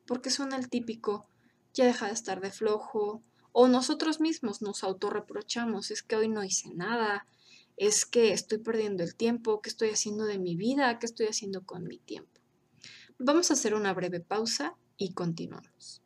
porque 0.06 0.30
suena 0.30 0.56
el 0.56 0.70
típico, 0.70 1.26
ya 1.74 1.84
deja 1.84 2.06
de 2.06 2.12
estar 2.12 2.40
de 2.40 2.52
flojo, 2.52 3.24
o 3.50 3.66
nosotros 3.66 4.20
mismos 4.20 4.62
nos 4.62 4.84
autorreprochamos, 4.84 5.90
es 5.90 6.04
que 6.04 6.14
hoy 6.14 6.28
no 6.28 6.44
hice 6.44 6.72
nada, 6.72 7.26
es 7.76 8.06
que 8.06 8.32
estoy 8.32 8.58
perdiendo 8.58 9.02
el 9.02 9.16
tiempo, 9.16 9.60
¿qué 9.62 9.68
estoy 9.68 9.88
haciendo 9.88 10.26
de 10.26 10.38
mi 10.38 10.54
vida? 10.54 11.00
¿Qué 11.00 11.06
estoy 11.06 11.26
haciendo 11.26 11.66
con 11.66 11.88
mi 11.88 11.98
tiempo? 11.98 12.40
Vamos 13.18 13.50
a 13.50 13.54
hacer 13.54 13.74
una 13.74 13.92
breve 13.94 14.20
pausa 14.20 14.76
y 14.96 15.12
continuamos. 15.12 16.05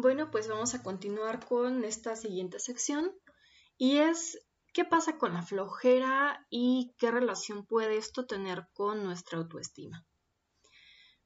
Bueno, 0.00 0.30
pues 0.30 0.48
vamos 0.48 0.74
a 0.74 0.82
continuar 0.82 1.44
con 1.44 1.84
esta 1.84 2.16
siguiente 2.16 2.58
sección 2.58 3.12
y 3.76 3.98
es 3.98 4.38
¿qué 4.72 4.86
pasa 4.86 5.18
con 5.18 5.34
la 5.34 5.42
flojera 5.42 6.46
y 6.48 6.94
qué 6.96 7.10
relación 7.10 7.66
puede 7.66 7.98
esto 7.98 8.24
tener 8.24 8.66
con 8.72 9.04
nuestra 9.04 9.36
autoestima? 9.36 10.06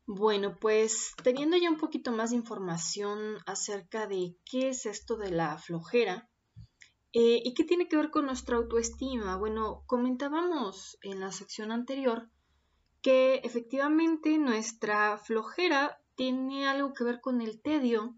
Bueno, 0.06 0.58
pues 0.58 1.12
teniendo 1.22 1.56
ya 1.56 1.70
un 1.70 1.76
poquito 1.76 2.10
más 2.10 2.30
de 2.30 2.36
información 2.36 3.38
acerca 3.46 4.08
de 4.08 4.36
qué 4.44 4.70
es 4.70 4.86
esto 4.86 5.16
de 5.16 5.30
la 5.30 5.56
flojera 5.56 6.28
eh, 7.12 7.42
y 7.44 7.54
qué 7.54 7.62
tiene 7.62 7.86
que 7.86 7.96
ver 7.96 8.10
con 8.10 8.26
nuestra 8.26 8.56
autoestima, 8.56 9.36
bueno, 9.36 9.84
comentábamos 9.86 10.98
en 11.02 11.20
la 11.20 11.30
sección 11.30 11.70
anterior 11.70 12.28
que 13.02 13.36
efectivamente 13.44 14.36
nuestra 14.36 15.16
flojera 15.16 15.96
tiene 16.16 16.66
algo 16.66 16.92
que 16.92 17.04
ver 17.04 17.20
con 17.20 17.40
el 17.40 17.62
tedio 17.62 18.16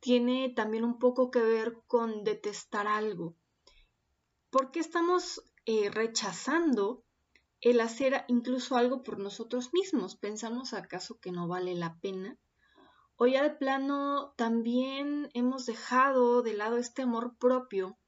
tiene 0.00 0.48
también 0.48 0.84
un 0.84 0.98
poco 0.98 1.30
que 1.30 1.40
ver 1.40 1.78
con 1.86 2.24
detestar 2.24 2.86
algo. 2.86 3.36
¿Por 4.50 4.70
qué 4.72 4.80
estamos 4.80 5.44
eh, 5.66 5.90
rechazando 5.90 7.04
el 7.60 7.80
hacer 7.80 8.24
incluso 8.28 8.76
algo 8.76 9.02
por 9.02 9.18
nosotros 9.18 9.72
mismos? 9.72 10.16
¿Pensamos 10.16 10.72
acaso 10.72 11.20
que 11.20 11.30
no 11.30 11.46
vale 11.46 11.74
la 11.74 11.98
pena? 12.00 12.38
O 13.16 13.26
ya 13.26 13.42
de 13.42 13.50
plano 13.50 14.32
también 14.36 15.28
hemos 15.34 15.66
dejado 15.66 16.42
de 16.42 16.54
lado 16.54 16.78
este 16.78 17.02
amor 17.02 17.36
propio 17.36 17.98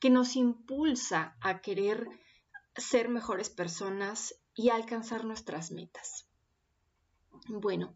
que 0.00 0.08
nos 0.08 0.36
impulsa 0.36 1.36
a 1.40 1.60
querer 1.60 2.08
ser 2.74 3.08
mejores 3.10 3.50
personas 3.50 4.34
y 4.54 4.70
alcanzar 4.70 5.24
nuestras 5.24 5.70
metas. 5.70 6.26
Bueno, 7.48 7.94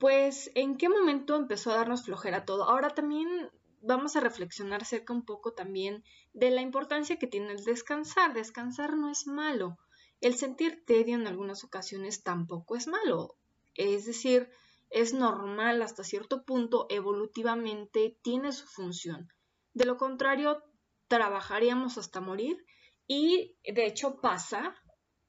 pues, 0.00 0.50
¿en 0.54 0.78
qué 0.78 0.88
momento 0.88 1.36
empezó 1.36 1.70
a 1.70 1.76
darnos 1.76 2.06
flojera 2.06 2.46
todo? 2.46 2.64
Ahora 2.64 2.88
también 2.88 3.50
vamos 3.82 4.16
a 4.16 4.20
reflexionar 4.20 4.80
acerca 4.80 5.12
un 5.12 5.26
poco 5.26 5.52
también 5.52 6.02
de 6.32 6.50
la 6.50 6.62
importancia 6.62 7.18
que 7.18 7.26
tiene 7.26 7.52
el 7.52 7.62
descansar. 7.64 8.32
Descansar 8.32 8.96
no 8.96 9.10
es 9.10 9.26
malo. 9.26 9.76
El 10.22 10.36
sentir 10.36 10.84
tedio 10.86 11.16
en 11.16 11.26
algunas 11.26 11.64
ocasiones 11.64 12.22
tampoco 12.22 12.76
es 12.76 12.86
malo. 12.86 13.36
Es 13.74 14.06
decir, 14.06 14.48
es 14.88 15.12
normal 15.12 15.82
hasta 15.82 16.02
cierto 16.02 16.44
punto, 16.46 16.86
evolutivamente 16.88 18.18
tiene 18.22 18.52
su 18.52 18.66
función. 18.66 19.28
De 19.74 19.84
lo 19.84 19.98
contrario, 19.98 20.64
trabajaríamos 21.08 21.98
hasta 21.98 22.22
morir 22.22 22.64
y 23.06 23.54
de 23.64 23.84
hecho 23.84 24.18
pasa, 24.22 24.74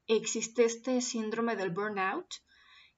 existe 0.08 0.63
este 0.63 1.01
síndrome 1.01 1.58
del 1.58 1.72
burnout, 1.72 2.28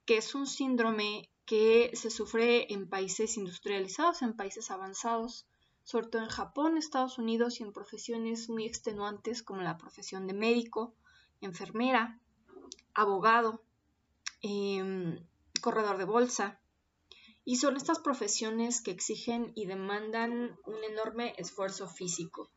que 0.06 0.18
es 0.18 0.36
un 0.36 0.46
síndrome 0.46 1.32
que 1.45 1.91
se 1.93 2.09
sufre 2.09 2.71
en 2.73 2.88
países 2.88 3.38
industrializados, 3.38 4.21
en 4.21 4.35
países 4.35 4.71
avanzados, 4.71 5.45
sobre 5.83 6.07
todo 6.07 6.21
en 6.21 6.29
Japón, 6.29 6.77
Estados 6.77 7.17
Unidos 7.17 7.59
y 7.59 7.63
en 7.63 7.73
profesiones 7.73 8.50
muy 8.50 8.65
extenuantes 8.65 9.43
como 9.43 9.62
la 9.62 9.77
profesión 9.77 10.27
de 10.27 10.33
médico, 10.33 10.93
enfermera, 11.41 12.19
abogado, 12.93 13.62
em, 14.41 15.19
corredor 15.62 15.97
de 15.97 16.05
bolsa. 16.05 16.59
Y 17.45 17.57
son 17.57 17.75
estas 17.75 18.00
profesiones 18.00 18.81
que 18.81 18.91
exigen 18.91 19.51
y 19.55 19.65
demandan 19.65 20.57
un 20.65 20.83
enorme 20.89 21.33
esfuerzo 21.38 21.88
físico. 21.88 22.50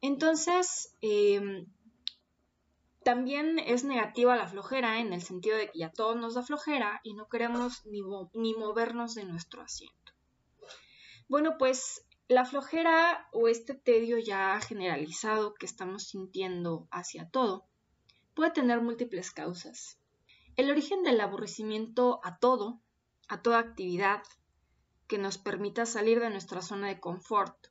Entonces, 0.00 0.96
em, 1.00 1.66
También 3.04 3.58
es 3.58 3.84
negativa 3.84 4.36
la 4.36 4.46
flojera 4.46 5.00
en 5.00 5.12
el 5.12 5.22
sentido 5.22 5.56
de 5.56 5.70
que 5.70 5.80
ya 5.80 5.90
todos 5.90 6.16
nos 6.16 6.34
da 6.34 6.42
flojera 6.42 7.00
y 7.02 7.14
no 7.14 7.28
queremos 7.28 7.84
ni, 7.86 8.00
ni 8.34 8.54
movernos 8.54 9.14
de 9.14 9.24
nuestro 9.24 9.62
asiento. 9.62 10.12
Bueno, 11.28 11.56
pues 11.58 12.06
la 12.28 12.44
flojera 12.44 13.28
o 13.32 13.48
este 13.48 13.74
tedio 13.74 14.18
ya 14.18 14.60
generalizado 14.60 15.54
que 15.54 15.66
estamos 15.66 16.04
sintiendo 16.04 16.86
hacia 16.90 17.28
todo 17.28 17.66
puede 18.34 18.52
tener 18.52 18.80
múltiples 18.80 19.32
causas. 19.32 19.98
El 20.56 20.70
origen 20.70 21.02
del 21.02 21.20
aborrecimiento 21.20 22.20
a 22.22 22.38
todo, 22.38 22.80
a 23.28 23.42
toda 23.42 23.58
actividad 23.58 24.22
que 25.08 25.18
nos 25.18 25.38
permita 25.38 25.86
salir 25.86 26.20
de 26.20 26.30
nuestra 26.30 26.62
zona 26.62 26.88
de 26.88 27.00
confort, 27.00 27.68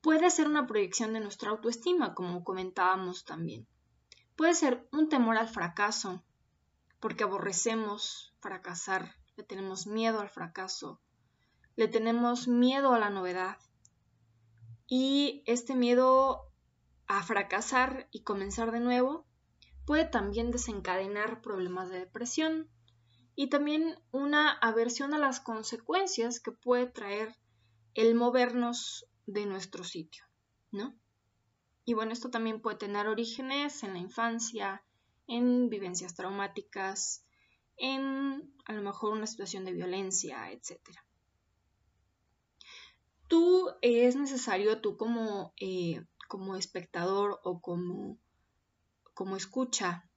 puede 0.00 0.28
ser 0.30 0.48
una 0.48 0.66
proyección 0.66 1.12
de 1.12 1.20
nuestra 1.20 1.50
autoestima, 1.50 2.14
como 2.14 2.42
comentábamos 2.42 3.24
también. 3.24 3.66
Puede 4.36 4.54
ser 4.54 4.88
un 4.92 5.08
temor 5.08 5.36
al 5.36 5.48
fracaso, 5.48 6.24
porque 7.00 7.24
aborrecemos 7.24 8.34
fracasar, 8.40 9.14
le 9.36 9.44
tenemos 9.44 9.86
miedo 9.86 10.20
al 10.20 10.30
fracaso, 10.30 11.00
le 11.76 11.88
tenemos 11.88 12.48
miedo 12.48 12.94
a 12.94 12.98
la 12.98 13.10
novedad. 13.10 13.58
Y 14.86 15.42
este 15.46 15.74
miedo 15.74 16.52
a 17.06 17.22
fracasar 17.22 18.08
y 18.10 18.22
comenzar 18.22 18.72
de 18.72 18.80
nuevo 18.80 19.26
puede 19.84 20.04
también 20.04 20.50
desencadenar 20.50 21.42
problemas 21.42 21.90
de 21.90 21.98
depresión 21.98 22.70
y 23.34 23.48
también 23.48 23.98
una 24.10 24.50
aversión 24.50 25.14
a 25.14 25.18
las 25.18 25.40
consecuencias 25.40 26.40
que 26.40 26.52
puede 26.52 26.86
traer 26.86 27.36
el 27.94 28.14
movernos 28.14 29.06
de 29.26 29.46
nuestro 29.46 29.84
sitio, 29.84 30.24
¿no? 30.70 30.94
Y 31.84 31.94
bueno, 31.94 32.12
esto 32.12 32.30
también 32.30 32.60
puede 32.60 32.76
tener 32.76 33.08
orígenes 33.08 33.82
en 33.82 33.94
la 33.94 33.98
infancia, 33.98 34.84
en 35.26 35.68
vivencias 35.68 36.14
traumáticas, 36.14 37.24
en 37.76 38.54
a 38.66 38.72
lo 38.72 38.82
mejor 38.82 39.12
una 39.12 39.26
situación 39.26 39.64
de 39.64 39.72
violencia, 39.72 40.52
etc. 40.52 40.78
Tú 43.26 43.70
es 43.80 44.14
necesario, 44.14 44.80
tú 44.80 44.96
como, 44.96 45.52
eh, 45.60 46.04
como 46.28 46.56
espectador 46.56 47.40
o 47.42 47.60
como, 47.60 48.18
como 49.14 49.36
escucha, 49.36 50.08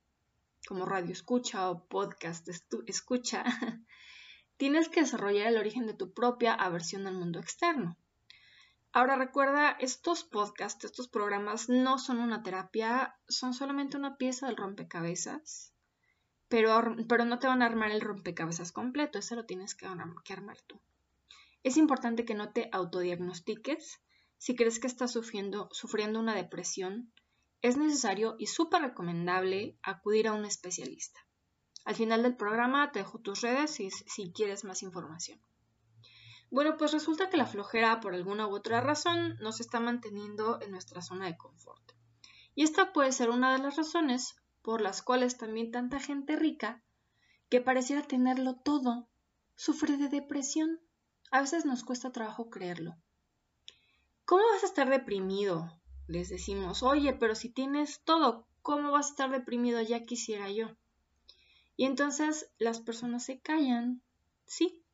como 0.67 0.85
radio 0.85 1.13
escucha 1.13 1.69
o 1.69 1.87
podcast 1.87 2.47
escucha, 2.87 3.43
tienes 4.57 4.89
que 4.89 5.01
desarrollar 5.01 5.47
el 5.47 5.57
origen 5.57 5.87
de 5.87 5.93
tu 5.93 6.13
propia 6.13 6.53
aversión 6.53 7.07
al 7.07 7.15
mundo 7.15 7.39
externo. 7.39 7.97
Ahora 8.95 9.17
recuerda, 9.17 9.71
estos 9.71 10.23
podcasts, 10.23 10.85
estos 10.85 11.09
programas 11.09 11.67
no 11.67 11.99
son 11.99 12.17
una 12.17 12.43
terapia, 12.43 13.19
son 13.27 13.53
solamente 13.53 13.97
una 13.97 14.15
pieza 14.15 14.47
del 14.47 14.55
rompecabezas, 14.55 15.73
pero, 16.47 16.95
pero 17.09 17.25
no 17.25 17.37
te 17.37 17.47
van 17.47 17.61
a 17.61 17.65
armar 17.65 17.91
el 17.91 17.99
rompecabezas 17.99 18.71
completo, 18.71 19.19
eso 19.19 19.35
lo 19.35 19.45
tienes 19.45 19.75
que, 19.75 19.85
armar 19.85 20.61
tú. 20.65 20.79
Es 21.61 21.75
importante 21.75 22.23
que 22.23 22.35
no 22.35 22.53
te 22.53 22.69
autodiagnostiques. 22.71 23.99
Si 24.37 24.55
crees 24.55 24.79
que 24.79 24.87
estás 24.87 25.11
sufriendo, 25.11 25.67
sufriendo 25.73 26.17
una 26.17 26.33
depresión, 26.33 27.11
es 27.61 27.75
necesario 27.75 28.37
y 28.39 28.47
súper 28.47 28.81
recomendable 28.81 29.77
acudir 29.83 30.29
a 30.29 30.33
un 30.33 30.45
especialista. 30.45 31.19
Al 31.83 31.95
final 31.95 32.23
del 32.23 32.37
programa 32.37 32.93
te 32.93 32.99
dejo 32.99 33.19
tus 33.19 33.41
redes 33.41 33.71
si 33.71 34.31
quieres 34.31 34.63
más 34.63 34.83
información. 34.83 35.41
Bueno, 36.51 36.77
pues 36.77 36.91
resulta 36.91 37.29
que 37.29 37.37
la 37.37 37.45
flojera, 37.45 37.99
por 37.99 38.13
alguna 38.13 38.47
u 38.47 38.55
otra 38.55 38.81
razón, 38.81 39.37
nos 39.39 39.59
está 39.59 39.79
manteniendo 39.79 40.61
en 40.61 40.71
nuestra 40.71 41.01
zona 41.01 41.25
de 41.25 41.37
confort. 41.37 41.91
Y 42.53 42.63
esta 42.63 42.93
puede 42.93 43.11
ser 43.11 43.29
una 43.29 43.51
de 43.53 43.59
las 43.59 43.75
razones 43.75 44.35
por 44.61 44.81
las 44.81 45.01
cuales 45.01 45.37
también 45.37 45.71
tanta 45.71 45.99
gente 45.99 46.35
rica, 46.35 46.81
que 47.49 47.61
pareciera 47.61 48.01
tenerlo 48.01 48.55
todo, 48.55 49.07
sufre 49.55 49.97
de 49.97 50.09
depresión. 50.09 50.79
A 51.31 51.41
veces 51.41 51.65
nos 51.65 51.83
cuesta 51.83 52.11
trabajo 52.11 52.49
creerlo. 52.49 52.95
¿Cómo 54.25 54.41
vas 54.53 54.63
a 54.63 54.67
estar 54.67 54.89
deprimido? 54.89 55.71
Les 56.07 56.29
decimos, 56.29 56.81
oye, 56.81 57.13
pero 57.13 57.35
si 57.35 57.49
tienes 57.49 58.01
todo, 58.03 58.47
¿cómo 58.61 58.91
vas 58.91 59.07
a 59.07 59.09
estar 59.09 59.29
deprimido? 59.31 59.81
Ya 59.81 60.05
quisiera 60.05 60.49
yo. 60.49 60.75
Y 61.77 61.85
entonces 61.85 62.49
las 62.57 62.79
personas 62.79 63.23
se 63.23 63.39
callan. 63.39 64.01
Sí, 64.45 64.84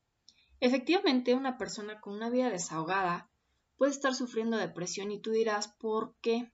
Efectivamente, 0.62 1.34
una 1.34 1.58
persona 1.58 2.00
con 2.00 2.13
una 2.13 2.30
vida 2.30 2.52
desahogada 2.52 3.32
puede 3.78 3.91
estar 3.91 4.13
sufriendo 4.13 4.58
depresión 4.58 5.10
y 5.12 5.19
tú 5.19 5.32
dirás, 5.32 5.69
¿por 5.80 6.15
qué? 6.21 6.54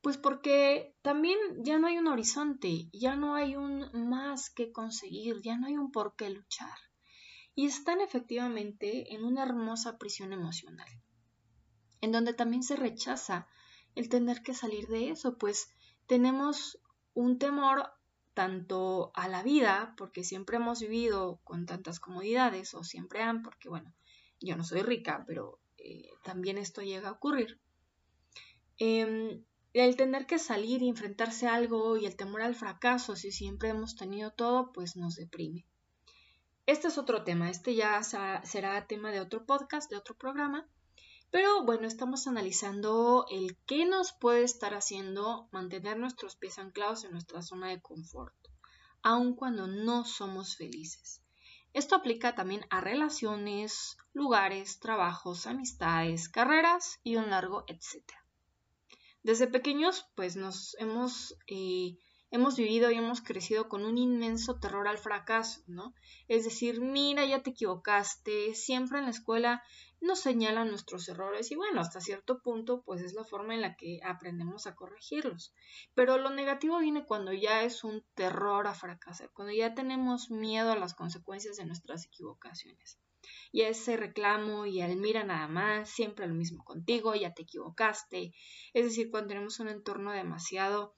Pues 0.00 0.18
porque 0.18 0.96
también 1.02 1.38
ya 1.58 1.78
no 1.78 1.86
hay 1.86 1.98
un 1.98 2.08
horizonte, 2.08 2.88
ya 2.92 3.14
no 3.14 3.36
hay 3.36 3.54
un 3.54 3.88
más 4.08 4.50
que 4.50 4.72
conseguir, 4.72 5.40
ya 5.40 5.56
no 5.56 5.68
hay 5.68 5.76
un 5.76 5.92
por 5.92 6.16
qué 6.16 6.30
luchar. 6.30 6.74
Y 7.54 7.66
están 7.66 8.00
efectivamente 8.00 9.14
en 9.14 9.24
una 9.24 9.44
hermosa 9.44 9.98
prisión 9.98 10.32
emocional, 10.32 10.88
en 12.00 12.10
donde 12.10 12.34
también 12.34 12.64
se 12.64 12.74
rechaza 12.74 13.46
el 13.94 14.08
tener 14.08 14.42
que 14.42 14.52
salir 14.52 14.88
de 14.88 15.10
eso, 15.10 15.38
pues 15.38 15.70
tenemos 16.08 16.80
un 17.14 17.38
temor 17.38 17.88
tanto 18.36 19.12
a 19.14 19.28
la 19.28 19.42
vida, 19.42 19.94
porque 19.96 20.22
siempre 20.22 20.58
hemos 20.58 20.80
vivido 20.80 21.40
con 21.42 21.64
tantas 21.64 21.98
comodidades, 21.98 22.74
o 22.74 22.84
siempre 22.84 23.22
han, 23.22 23.42
porque 23.42 23.70
bueno, 23.70 23.94
yo 24.40 24.56
no 24.56 24.62
soy 24.62 24.82
rica, 24.82 25.24
pero 25.26 25.58
eh, 25.78 26.10
también 26.22 26.58
esto 26.58 26.82
llega 26.82 27.08
a 27.08 27.12
ocurrir. 27.12 27.58
Em, 28.78 29.42
el 29.72 29.96
tener 29.96 30.26
que 30.26 30.38
salir 30.38 30.82
y 30.82 30.88
enfrentarse 30.90 31.46
a 31.46 31.54
algo 31.54 31.96
y 31.96 32.04
el 32.04 32.16
temor 32.16 32.42
al 32.42 32.54
fracaso, 32.54 33.16
si 33.16 33.32
siempre 33.32 33.70
hemos 33.70 33.96
tenido 33.96 34.30
todo, 34.32 34.70
pues 34.70 34.96
nos 34.96 35.16
deprime. 35.16 35.66
Este 36.66 36.88
es 36.88 36.98
otro 36.98 37.24
tema, 37.24 37.48
este 37.48 37.74
ya 37.74 38.02
será 38.02 38.86
tema 38.86 39.12
de 39.12 39.20
otro 39.20 39.46
podcast, 39.46 39.90
de 39.90 39.96
otro 39.96 40.14
programa, 40.14 40.68
pero 41.30 41.64
bueno, 41.64 41.86
estamos 41.86 42.26
analizando 42.26 43.26
el 43.30 43.56
qué 43.66 43.84
nos 43.84 44.12
puede 44.12 44.42
estar 44.44 44.74
haciendo 44.74 45.48
mantener 45.52 45.98
nuestros 45.98 46.36
pies 46.36 46.58
anclados 46.58 47.04
en 47.04 47.12
nuestra 47.12 47.42
zona 47.42 47.68
de 47.68 47.80
confort, 47.80 48.34
aun 49.02 49.34
cuando 49.34 49.66
no 49.66 50.04
somos 50.04 50.56
felices. 50.56 51.22
Esto 51.72 51.94
aplica 51.94 52.34
también 52.34 52.64
a 52.70 52.80
relaciones, 52.80 53.98
lugares, 54.14 54.80
trabajos, 54.80 55.46
amistades, 55.46 56.28
carreras 56.28 57.00
y 57.02 57.16
un 57.16 57.28
largo 57.28 57.64
etcétera. 57.66 58.24
Desde 59.22 59.46
pequeños, 59.48 60.06
pues 60.14 60.36
nos 60.36 60.76
hemos 60.78 61.36
eh, 61.48 61.98
hemos 62.30 62.56
vivido 62.56 62.90
y 62.90 62.96
hemos 62.96 63.20
crecido 63.20 63.68
con 63.68 63.84
un 63.84 63.98
inmenso 63.98 64.58
terror 64.58 64.88
al 64.88 64.98
fracaso, 64.98 65.62
¿no? 65.66 65.94
Es 66.28 66.44
decir, 66.44 66.80
mira, 66.80 67.24
ya 67.24 67.42
te 67.42 67.50
equivocaste, 67.50 68.54
siempre 68.54 68.98
en 68.98 69.04
la 69.04 69.10
escuela 69.10 69.62
nos 70.00 70.20
señalan 70.20 70.68
nuestros 70.68 71.08
errores 71.08 71.50
y 71.50 71.56
bueno, 71.56 71.80
hasta 71.80 72.00
cierto 72.00 72.40
punto 72.40 72.82
pues 72.82 73.00
es 73.00 73.14
la 73.14 73.24
forma 73.24 73.54
en 73.54 73.62
la 73.62 73.76
que 73.76 74.00
aprendemos 74.04 74.66
a 74.66 74.74
corregirlos. 74.74 75.54
Pero 75.94 76.18
lo 76.18 76.30
negativo 76.30 76.78
viene 76.78 77.06
cuando 77.06 77.32
ya 77.32 77.62
es 77.62 77.84
un 77.84 78.04
terror 78.14 78.66
a 78.66 78.74
fracasar, 78.74 79.30
cuando 79.32 79.54
ya 79.54 79.74
tenemos 79.74 80.30
miedo 80.30 80.72
a 80.72 80.76
las 80.76 80.94
consecuencias 80.94 81.56
de 81.56 81.66
nuestras 81.66 82.04
equivocaciones. 82.04 82.98
Y 83.50 83.62
ese 83.62 83.96
reclamo 83.96 84.66
y 84.66 84.80
el 84.80 84.96
mira 84.96 85.24
nada 85.24 85.48
más, 85.48 85.90
siempre 85.90 86.28
lo 86.28 86.34
mismo 86.34 86.62
contigo, 86.62 87.14
ya 87.14 87.34
te 87.34 87.42
equivocaste. 87.42 88.32
Es 88.72 88.84
decir, 88.84 89.10
cuando 89.10 89.28
tenemos 89.28 89.58
un 89.58 89.68
entorno 89.68 90.12
demasiado 90.12 90.94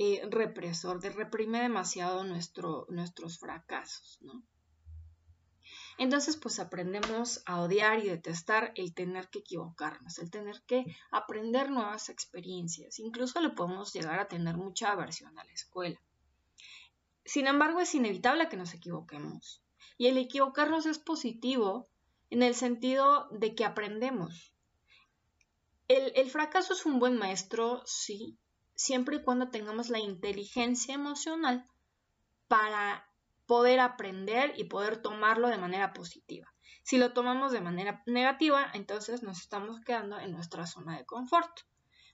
eh, 0.00 0.22
represor, 0.30 1.00
de 1.00 1.10
reprime 1.10 1.60
demasiado 1.60 2.22
nuestro, 2.22 2.86
nuestros 2.88 3.40
fracasos, 3.40 4.18
¿no? 4.20 4.44
Entonces, 5.98 6.36
pues 6.36 6.60
aprendemos 6.60 7.42
a 7.44 7.60
odiar 7.60 7.98
y 7.98 8.08
detestar 8.08 8.72
el 8.76 8.94
tener 8.94 9.28
que 9.28 9.40
equivocarnos, 9.40 10.20
el 10.20 10.30
tener 10.30 10.62
que 10.62 10.84
aprender 11.10 11.70
nuevas 11.72 12.08
experiencias. 12.10 13.00
Incluso 13.00 13.40
le 13.40 13.50
podemos 13.50 13.92
llegar 13.92 14.20
a 14.20 14.28
tener 14.28 14.56
mucha 14.56 14.92
aversión 14.92 15.36
a 15.36 15.44
la 15.44 15.52
escuela. 15.52 16.00
Sin 17.24 17.48
embargo, 17.48 17.80
es 17.80 17.92
inevitable 17.96 18.48
que 18.48 18.56
nos 18.56 18.74
equivoquemos. 18.74 19.64
Y 19.96 20.06
el 20.06 20.16
equivocarnos 20.18 20.86
es 20.86 21.00
positivo 21.00 21.88
en 22.30 22.44
el 22.44 22.54
sentido 22.54 23.28
de 23.32 23.56
que 23.56 23.64
aprendemos. 23.64 24.54
El, 25.88 26.12
el 26.14 26.30
fracaso 26.30 26.74
es 26.74 26.86
un 26.86 27.00
buen 27.00 27.18
maestro, 27.18 27.82
sí, 27.84 28.38
siempre 28.78 29.16
y 29.16 29.22
cuando 29.22 29.50
tengamos 29.50 29.90
la 29.90 29.98
inteligencia 29.98 30.94
emocional 30.94 31.68
para 32.46 33.10
poder 33.44 33.80
aprender 33.80 34.52
y 34.56 34.64
poder 34.64 35.02
tomarlo 35.02 35.48
de 35.48 35.58
manera 35.58 35.92
positiva. 35.92 36.54
Si 36.84 36.96
lo 36.96 37.12
tomamos 37.12 37.50
de 37.50 37.60
manera 37.60 38.02
negativa, 38.06 38.70
entonces 38.72 39.24
nos 39.24 39.40
estamos 39.40 39.80
quedando 39.80 40.20
en 40.20 40.30
nuestra 40.30 40.64
zona 40.64 40.96
de 40.96 41.04
confort. 41.04 41.50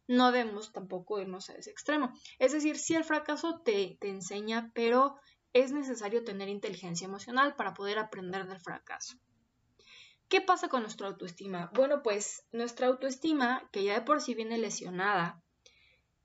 No 0.09 0.33
debemos 0.33 0.73
tampoco 0.73 1.21
irnos 1.21 1.51
a 1.51 1.55
ese 1.55 1.71
extremo. 1.71 2.15
Es 2.39 2.53
decir, 2.53 2.79
si 2.79 2.95
el 2.95 3.05
fracaso 3.05 3.61
te, 3.61 3.99
te 4.01 4.09
enseña, 4.09 4.73
pero 4.75 5.17
es 5.53 5.71
necesario 5.71 6.25
tener 6.25 6.49
inteligencia 6.49 7.05
emocional 7.05 7.57
para 7.57 7.75
poder 7.75 7.99
aprender 7.99 8.49
del 8.49 8.61
fracaso. 8.61 9.19
¿Qué 10.29 10.41
pasa 10.41 10.69
con 10.69 10.81
nuestra 10.81 11.09
autoestima? 11.09 11.71
Bueno, 11.75 12.03
pues 12.03 12.47
nuestra 12.53 12.87
autoestima, 12.87 13.69
que 13.71 13.85
ya 13.85 13.95
de 13.95 14.03
por 14.03 14.23
sí 14.23 14.35
viene 14.35 14.57
lesionada 14.57 15.44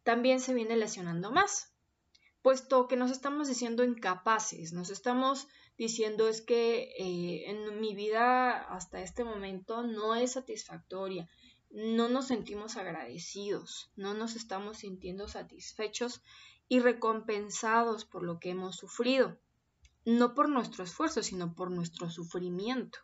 también 0.09 0.39
se 0.39 0.55
viene 0.55 0.75
lesionando 0.75 1.31
más, 1.31 1.71
puesto 2.41 2.87
que 2.87 2.95
nos 2.95 3.11
estamos 3.11 3.47
diciendo 3.47 3.83
incapaces, 3.83 4.73
nos 4.73 4.89
estamos 4.89 5.47
diciendo 5.77 6.27
es 6.27 6.41
que 6.41 6.95
eh, 6.97 7.51
en 7.51 7.79
mi 7.79 7.93
vida 7.93 8.57
hasta 8.73 9.03
este 9.03 9.23
momento 9.23 9.83
no 9.83 10.15
es 10.15 10.31
satisfactoria, 10.31 11.29
no 11.69 12.09
nos 12.09 12.25
sentimos 12.25 12.75
agradecidos, 12.75 13.91
no 13.95 14.15
nos 14.15 14.35
estamos 14.35 14.79
sintiendo 14.79 15.27
satisfechos 15.27 16.23
y 16.67 16.79
recompensados 16.79 18.03
por 18.03 18.23
lo 18.23 18.39
que 18.39 18.49
hemos 18.49 18.77
sufrido, 18.77 19.37
no 20.05 20.33
por 20.33 20.49
nuestro 20.49 20.83
esfuerzo, 20.83 21.21
sino 21.21 21.53
por 21.53 21.69
nuestro 21.69 22.09
sufrimiento. 22.09 22.97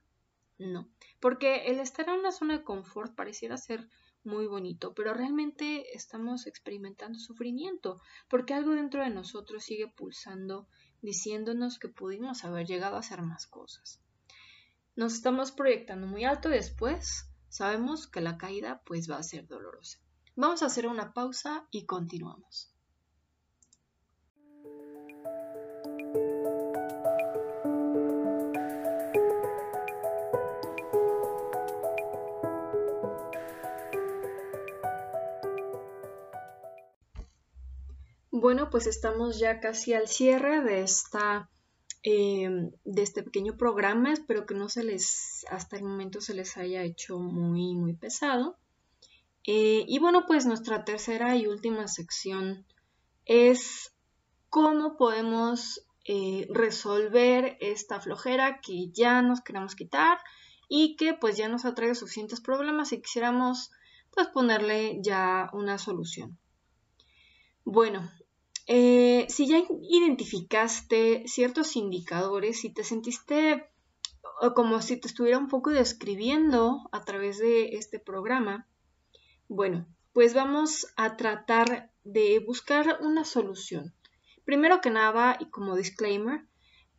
No, 0.57 0.89
porque 1.19 1.67
el 1.67 1.79
estar 1.79 2.09
en 2.09 2.21
una 2.21 2.31
zona 2.31 2.57
de 2.57 2.63
confort 2.63 3.13
pareciera 3.13 3.57
ser 3.57 3.87
muy 4.25 4.47
bonito, 4.47 4.93
pero 4.93 5.13
realmente 5.13 5.95
estamos 5.95 6.47
experimentando 6.47 7.19
sufrimiento, 7.19 8.01
porque 8.29 8.53
algo 8.53 8.71
dentro 8.71 9.03
de 9.03 9.09
nosotros 9.09 9.63
sigue 9.63 9.87
pulsando, 9.87 10.67
diciéndonos 11.01 11.79
que 11.79 11.89
pudimos 11.89 12.43
haber 12.43 12.67
llegado 12.67 12.95
a 12.95 12.99
hacer 12.99 13.21
más 13.21 13.47
cosas. 13.47 14.01
Nos 14.95 15.13
estamos 15.13 15.51
proyectando 15.51 16.07
muy 16.07 16.23
alto 16.23 16.49
y 16.49 16.53
después 16.53 17.29
sabemos 17.49 18.07
que 18.07 18.21
la 18.21 18.37
caída 18.37 18.81
pues 18.85 19.09
va 19.09 19.17
a 19.17 19.23
ser 19.23 19.47
dolorosa. 19.47 19.99
Vamos 20.35 20.63
a 20.63 20.67
hacer 20.67 20.87
una 20.87 21.13
pausa 21.13 21.67
y 21.71 21.85
continuamos. 21.85 22.74
Bueno, 38.45 38.69
pues 38.69 38.85
estamos 38.85 39.39
ya 39.39 39.59
casi 39.59 39.95
al 39.95 40.07
cierre 40.07 40.61
de 40.61 40.83
esta 40.83 41.49
em, 42.03 42.69
de 42.83 43.01
este 43.01 43.23
pequeño 43.23 43.57
programa. 43.57 44.13
Espero 44.13 44.45
que 44.45 44.53
no 44.53 44.69
se 44.69 44.83
les, 44.83 45.47
hasta 45.49 45.77
el 45.77 45.83
momento 45.83 46.21
se 46.21 46.35
les 46.35 46.55
haya 46.55 46.83
hecho 46.83 47.17
muy, 47.17 47.73
muy 47.73 47.95
pesado. 47.95 48.55
Eh, 49.47 49.83
y 49.87 49.97
bueno, 49.97 50.25
pues 50.27 50.45
nuestra 50.45 50.85
tercera 50.85 51.35
y 51.35 51.47
última 51.47 51.87
sección 51.87 52.67
es 53.25 53.95
cómo 54.51 54.95
podemos 54.95 55.81
eh, 56.03 56.45
resolver 56.51 57.57
esta 57.61 57.99
flojera 57.99 58.61
que 58.61 58.91
ya 58.91 59.23
nos 59.23 59.41
queremos 59.41 59.73
quitar 59.73 60.19
y 60.69 60.97
que 60.97 61.15
pues 61.15 61.35
ya 61.35 61.49
nos 61.49 61.65
atrae 61.65 61.95
suficientes 61.95 62.41
problemas 62.41 62.91
y 62.93 63.01
quisiéramos 63.01 63.71
pues 64.11 64.27
ponerle 64.27 64.99
ya 65.01 65.49
una 65.51 65.79
solución. 65.79 66.37
Bueno, 67.63 68.07
eh, 68.67 69.25
si 69.29 69.47
ya 69.47 69.63
identificaste 69.89 71.23
ciertos 71.27 71.75
indicadores, 71.75 72.59
si 72.59 72.73
te 72.73 72.83
sentiste 72.83 73.69
como 74.53 74.81
si 74.81 74.97
te 74.97 75.07
estuviera 75.07 75.37
un 75.37 75.47
poco 75.47 75.69
describiendo 75.69 76.89
a 76.91 77.03
través 77.03 77.37
de 77.37 77.75
este 77.75 77.99
programa, 77.99 78.67
bueno, 79.47 79.85
pues 80.13 80.33
vamos 80.33 80.87
a 80.97 81.15
tratar 81.15 81.91
de 82.03 82.39
buscar 82.39 82.99
una 83.01 83.23
solución. 83.23 83.93
Primero 84.43 84.81
que 84.81 84.89
nada, 84.89 85.37
y 85.39 85.49
como 85.49 85.75
disclaimer, 85.75 86.45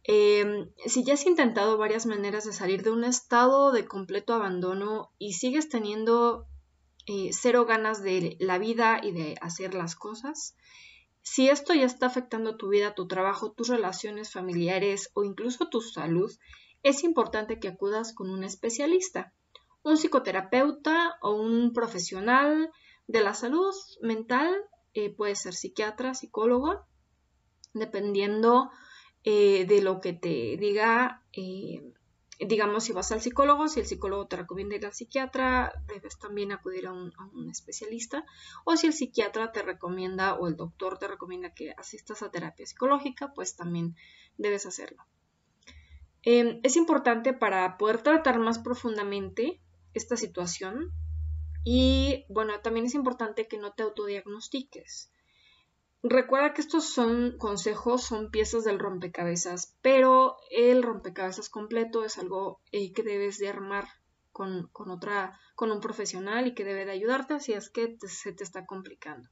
em, 0.05 0.71
si 0.87 1.05
ya 1.05 1.15
has 1.15 1.27
intentado 1.27 1.79
varias 1.79 2.07
maneras 2.07 2.45
de 2.45 2.53
salir 2.53 2.83
de 2.83 2.91
un 2.91 3.05
estado 3.05 3.73
de 3.73 3.87
completo 3.87 4.35
abandono 4.35 5.13
y 5.19 5.35
sigues 5.35 5.69
teniendo 5.69 6.47
eh, 7.07 7.31
cero 7.33 7.67
ganas 7.67 8.03
de 8.03 8.37
la 8.41 8.59
vida 8.59 9.01
y 9.03 9.13
de 9.13 9.37
hacer 9.41 9.75
las 9.75 9.95
cosas, 9.95 10.57
si 11.29 11.49
esto 11.49 11.75
ya 11.75 11.87
está 11.87 12.07
afectando 12.07 12.57
tu 12.57 12.69
vida, 12.69 12.95
tu 12.95 13.09
trabajo, 13.09 13.51
tus 13.51 13.67
relaciones 13.67 14.33
familiares 14.33 15.11
o 15.13 15.25
incluso 15.25 15.69
tu 15.69 15.81
salud, 15.81 16.31
es 16.85 17.03
importante 17.03 17.59
que 17.59 17.67
acudas 17.67 18.15
con 18.15 18.31
un 18.31 18.45
especialista, 18.45 19.33
un 19.83 19.97
psicoterapeuta 19.97 21.17
o 21.21 21.35
un 21.35 21.73
profesional 21.73 22.71
de 23.09 23.23
la 23.23 23.35
salud 23.35 23.75
mental, 24.01 24.55
eh, 24.95 25.11
puede 25.11 25.35
ser 25.35 25.55
psiquiatra, 25.55 26.15
psicólogo, 26.15 26.87
dependiendo 27.75 28.71
eh, 29.25 29.65
de 29.67 29.83
lo 29.83 30.01
que 30.01 30.13
te 30.13 30.57
diga 30.57 31.25
eh, 31.33 31.93
digamos, 32.39 32.85
si 32.85 32.93
vas 32.93 33.13
al 33.13 33.21
psicólogo, 33.21 33.69
si 33.69 33.81
el 33.81 33.87
psicólogo 33.87 34.27
te 34.27 34.37
recomienda 34.37 34.77
ir 34.77 34.85
al 34.85 34.93
psiquiatra, 34.93 35.73
debes 35.87 36.19
también 36.19 36.53
acudir 36.53 36.87
a 36.87 36.93
un, 36.93 37.13
especialista. 37.51 38.25
O 38.65 38.77
si 38.77 38.89
el 38.89 38.93
psiquiatra 38.93 39.53
te 39.53 39.63
recomienda 39.63 40.35
o 40.35 40.47
el 40.47 40.57
doctor 40.57 40.99
te 40.99 41.09
recomienda 41.09 41.55
que 41.55 41.73
asistas 41.77 42.23
a 42.23 42.31
terapia 42.31 42.67
psicológica, 42.67 43.33
pues 43.33 43.57
también 43.57 43.97
debes 44.37 44.67
hacerlo. 44.67 45.05
Em, 46.23 46.61
es 46.63 46.77
importante 46.77 47.33
para 47.33 47.79
poder 47.79 48.03
tratar 48.03 48.39
más 48.39 48.59
profundamente 48.59 49.61
esta 49.95 50.17
situación 50.17 50.93
y, 51.65 52.27
bueno, 52.29 52.61
también 52.61 52.87
es 52.87 52.95
importante 52.95 53.49
que 53.49 53.59
no 53.59 53.73
te 53.73 53.83
autodiagnostiques. 53.83 55.11
Recuerda 56.09 56.55
que 56.55 56.61
estos 56.61 56.85
son 56.85 57.37
consejos, 57.37 58.05
son 58.05 58.31
piezas 58.31 58.63
del 58.63 58.79
rompecabezas, 58.79 59.77
pero 59.83 60.37
el 60.53 60.85
rompecabezas 60.85 61.49
completo 61.49 62.05
es 62.05 62.17
algo 62.17 62.61
eh, 62.71 62.93
que 62.93 63.03
debes 63.03 63.39
de 63.39 63.49
armar 63.49 63.89
con, 64.31 64.71
otra, 64.73 65.37
con 65.57 65.73
un 65.73 65.81
profesional 65.81 66.47
y 66.47 66.55
que 66.55 66.63
debe 66.63 66.85
de 66.85 66.93
ayudarte 66.93 67.41
si 67.41 67.55
es 67.55 67.71
que 67.71 67.97
se 68.07 68.33
te 68.33 68.45
está 68.45 68.67
complicando. 68.67 69.29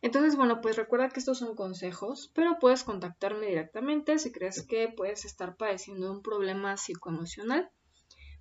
Entonces, 0.00 0.34
bueno, 0.34 0.62
pues 0.62 0.76
recuerda 0.76 1.10
que 1.10 1.20
estos 1.20 1.40
son 1.40 1.54
consejos, 1.54 2.32
pero 2.34 2.58
puedes 2.58 2.82
contactarme 2.82 3.44
directamente 3.44 4.18
si 4.18 4.32
crees 4.32 4.66
que 4.66 4.88
puedes 4.88 5.26
estar 5.26 5.56
padeciendo 5.56 6.10
un 6.10 6.22
problema 6.22 6.78
psicoemocional. 6.78 7.68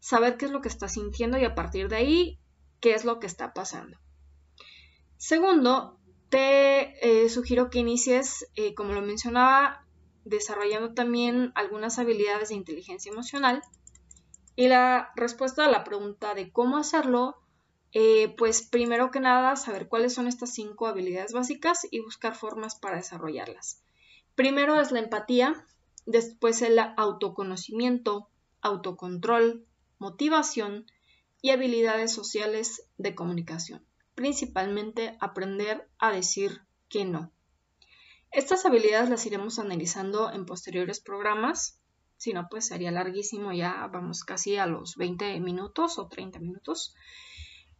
saber 0.00 0.36
qué 0.36 0.46
es 0.46 0.50
lo 0.50 0.60
que 0.60 0.68
estás 0.68 0.94
sintiendo 0.94 1.38
y 1.38 1.44
a 1.44 1.54
partir 1.54 1.88
de 1.88 1.96
ahí, 1.96 2.38
qué 2.80 2.94
es 2.94 3.04
lo 3.04 3.20
que 3.20 3.26
está 3.26 3.52
pasando. 3.52 3.98
Segundo, 5.16 5.98
te 6.30 7.24
eh, 7.24 7.28
sugiero 7.28 7.70
que 7.70 7.80
inicies, 7.80 8.46
eh, 8.56 8.74
como 8.74 8.94
lo 8.94 9.02
mencionaba, 9.02 9.84
desarrollando 10.24 10.94
también 10.94 11.52
algunas 11.54 11.98
habilidades 11.98 12.48
de 12.48 12.54
inteligencia 12.54 13.12
emocional. 13.12 13.62
Y 14.56 14.68
la 14.68 15.10
respuesta 15.16 15.64
a 15.64 15.70
la 15.70 15.84
pregunta 15.84 16.34
de 16.34 16.50
cómo 16.50 16.76
hacerlo, 16.78 17.36
eh, 17.92 18.34
pues 18.36 18.62
primero 18.62 19.10
que 19.10 19.20
nada, 19.20 19.56
saber 19.56 19.88
cuáles 19.88 20.14
son 20.14 20.26
estas 20.26 20.52
cinco 20.54 20.86
habilidades 20.86 21.32
básicas 21.32 21.86
y 21.90 22.00
buscar 22.00 22.34
formas 22.34 22.76
para 22.76 22.96
desarrollarlas. 22.96 23.82
Primero 24.34 24.80
es 24.80 24.92
la 24.92 25.00
empatía, 25.00 25.66
después 26.06 26.62
el 26.62 26.78
autoconocimiento, 26.78 28.28
autocontrol, 28.62 29.66
motivación 30.00 30.86
y 31.42 31.50
habilidades 31.50 32.12
sociales 32.12 32.82
de 32.96 33.14
comunicación, 33.14 33.86
principalmente 34.14 35.16
aprender 35.20 35.88
a 35.98 36.10
decir 36.10 36.62
que 36.88 37.04
no. 37.04 37.30
Estas 38.32 38.64
habilidades 38.64 39.10
las 39.10 39.26
iremos 39.26 39.58
analizando 39.58 40.32
en 40.32 40.46
posteriores 40.46 41.00
programas, 41.00 41.78
si 42.16 42.32
no, 42.32 42.48
pues 42.50 42.66
sería 42.66 42.90
larguísimo, 42.90 43.52
ya 43.52 43.86
vamos 43.92 44.24
casi 44.24 44.56
a 44.56 44.66
los 44.66 44.96
20 44.96 45.38
minutos 45.40 45.98
o 45.98 46.08
30 46.08 46.38
minutos. 46.38 46.94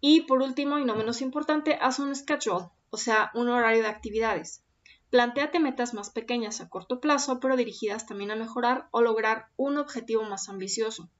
Y 0.00 0.22
por 0.22 0.42
último, 0.42 0.78
y 0.78 0.84
no 0.84 0.94
menos 0.94 1.22
importante, 1.22 1.78
haz 1.80 1.98
un 1.98 2.14
schedule, 2.14 2.68
o 2.90 2.96
sea, 2.98 3.30
un 3.34 3.48
horario 3.48 3.82
de 3.82 3.88
actividades. 3.88 4.62
Plantéate 5.08 5.58
metas 5.58 5.94
más 5.94 6.10
pequeñas 6.10 6.60
a 6.60 6.68
corto 6.68 7.00
plazo, 7.00 7.40
pero 7.40 7.56
dirigidas 7.56 8.06
también 8.06 8.30
a 8.30 8.36
mejorar 8.36 8.88
o 8.90 9.00
lograr 9.00 9.48
un 9.56 9.78
objetivo 9.78 10.22
más 10.22 10.48
ambicioso. 10.48 11.10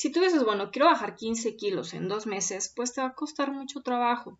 Si 0.00 0.12
tú 0.12 0.20
dices, 0.20 0.44
bueno, 0.44 0.70
quiero 0.70 0.86
bajar 0.86 1.16
15 1.16 1.56
kilos 1.56 1.92
en 1.92 2.06
dos 2.06 2.24
meses, 2.28 2.72
pues 2.76 2.94
te 2.94 3.00
va 3.00 3.08
a 3.08 3.14
costar 3.16 3.50
mucho 3.50 3.80
trabajo. 3.82 4.38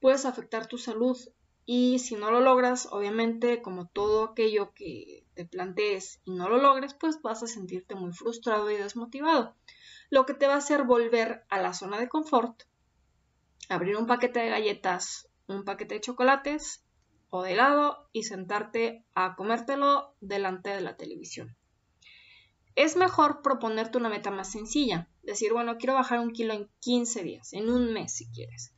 Puedes 0.00 0.26
afectar 0.26 0.66
tu 0.66 0.76
salud 0.76 1.16
Y 1.64 1.98
si 1.98 2.14
no 2.14 2.30
lo 2.30 2.40
logras, 2.40 2.88
obviamente, 2.90 3.62
como 3.62 3.86
todo 3.86 4.24
aquello 4.24 4.74
que 4.74 5.24
te 5.32 5.46
plantees 5.46 6.20
y 6.26 6.32
no 6.32 6.50
lo 6.50 6.58
logres, 6.58 6.92
pues 6.92 7.22
vas 7.22 7.42
a 7.42 7.46
sentirte 7.46 7.94
muy 7.94 8.12
frustrado 8.12 8.70
y 8.70 8.76
desmotivado. 8.76 9.54
Lo 10.10 10.26
que 10.26 10.34
te 10.34 10.46
va 10.46 10.56
a 10.56 10.58
hacer 10.58 10.82
volver 10.82 11.46
a 11.48 11.58
la 11.62 11.72
zona 11.72 11.98
de 11.98 12.10
confort, 12.10 12.64
abrir 13.70 13.96
un 13.96 14.06
paquete 14.06 14.40
de 14.40 14.50
galletas, 14.50 15.26
un 15.46 15.64
paquete 15.64 15.94
de 15.94 16.00
chocolates 16.02 16.84
o 17.30 17.42
de 17.42 17.52
helado 17.52 18.10
y 18.12 18.24
sentarte 18.24 19.06
a 19.14 19.36
comértelo 19.36 20.14
delante 20.20 20.68
de 20.68 20.82
la 20.82 20.98
televisión. 20.98 21.56
Es 22.74 22.96
mejor 22.96 23.42
proponerte 23.42 23.98
una 23.98 24.08
meta 24.08 24.30
más 24.30 24.50
sencilla, 24.50 25.08
decir, 25.22 25.52
bueno, 25.52 25.78
quiero 25.78 25.94
bajar 25.94 26.20
un 26.20 26.32
kilo 26.32 26.54
en 26.54 26.70
15 26.80 27.22
días, 27.22 27.52
en 27.52 27.70
un 27.70 27.92
mes 27.92 28.12
si 28.12 28.30
quieres 28.30 28.72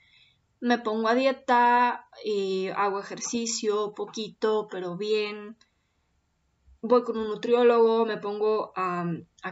me 0.65 0.79
pongo 0.79 1.09
a 1.09 1.15
dieta, 1.15 2.09
y 2.25 2.69
hago 2.69 2.99
ejercicio 2.99 3.95
poquito, 3.95 4.67
pero 4.71 4.97
bien. 4.97 5.59
Voy 6.81 7.05
con 7.05 7.19
un 7.19 7.29
nutriólogo, 7.29 8.07
me 8.07 8.17
pongo 8.17 8.73
a, 8.75 9.05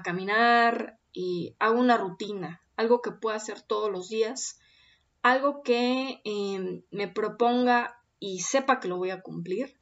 caminar 0.02 0.98
y 1.12 1.54
hago 1.58 1.78
una 1.78 1.98
rutina, 1.98 2.62
algo 2.76 3.02
que 3.02 3.10
pueda 3.10 3.36
hacer 3.36 3.60
todos 3.60 3.92
los 3.92 4.08
días, 4.08 4.58
algo 5.20 5.62
que 5.62 6.22
em, 6.24 6.82
me 6.90 7.08
proponga 7.08 8.02
y 8.18 8.40
sepa 8.40 8.80
que 8.80 8.88
lo 8.88 8.96
voy 8.96 9.10
a 9.10 9.20
cumplir. 9.20 9.76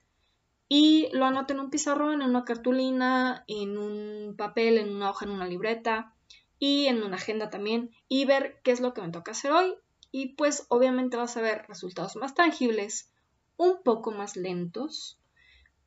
Y 0.72 1.08
lo 1.12 1.26
anoto 1.26 1.52
en 1.52 1.58
un 1.58 1.68
pizarrón, 1.68 2.22
en 2.22 2.30
una 2.30 2.44
cartulina, 2.44 3.42
en 3.48 3.76
un 3.76 4.36
papel, 4.36 4.78
en 4.78 4.94
una 4.94 5.10
hoja, 5.10 5.24
en 5.26 5.32
una 5.32 5.48
libreta 5.48 6.14
y 6.60 6.86
en 6.86 7.02
una 7.02 7.16
agenda 7.16 7.50
también. 7.50 7.90
Y 8.06 8.24
ver 8.24 8.60
qué 8.62 8.70
es 8.70 8.80
lo 8.80 8.94
que 8.94 9.02
me 9.02 9.10
toca 9.10 9.32
hacer 9.32 9.50
hoy 9.50 9.74
y 10.12 10.34
pues 10.34 10.66
obviamente 10.68 11.16
vas 11.16 11.36
a 11.36 11.40
ver 11.40 11.64
resultados 11.66 12.14
más 12.14 12.34
tangibles, 12.34 13.12
un 13.56 13.82
poco 13.82 14.12
más 14.12 14.36
lentos, 14.36 15.18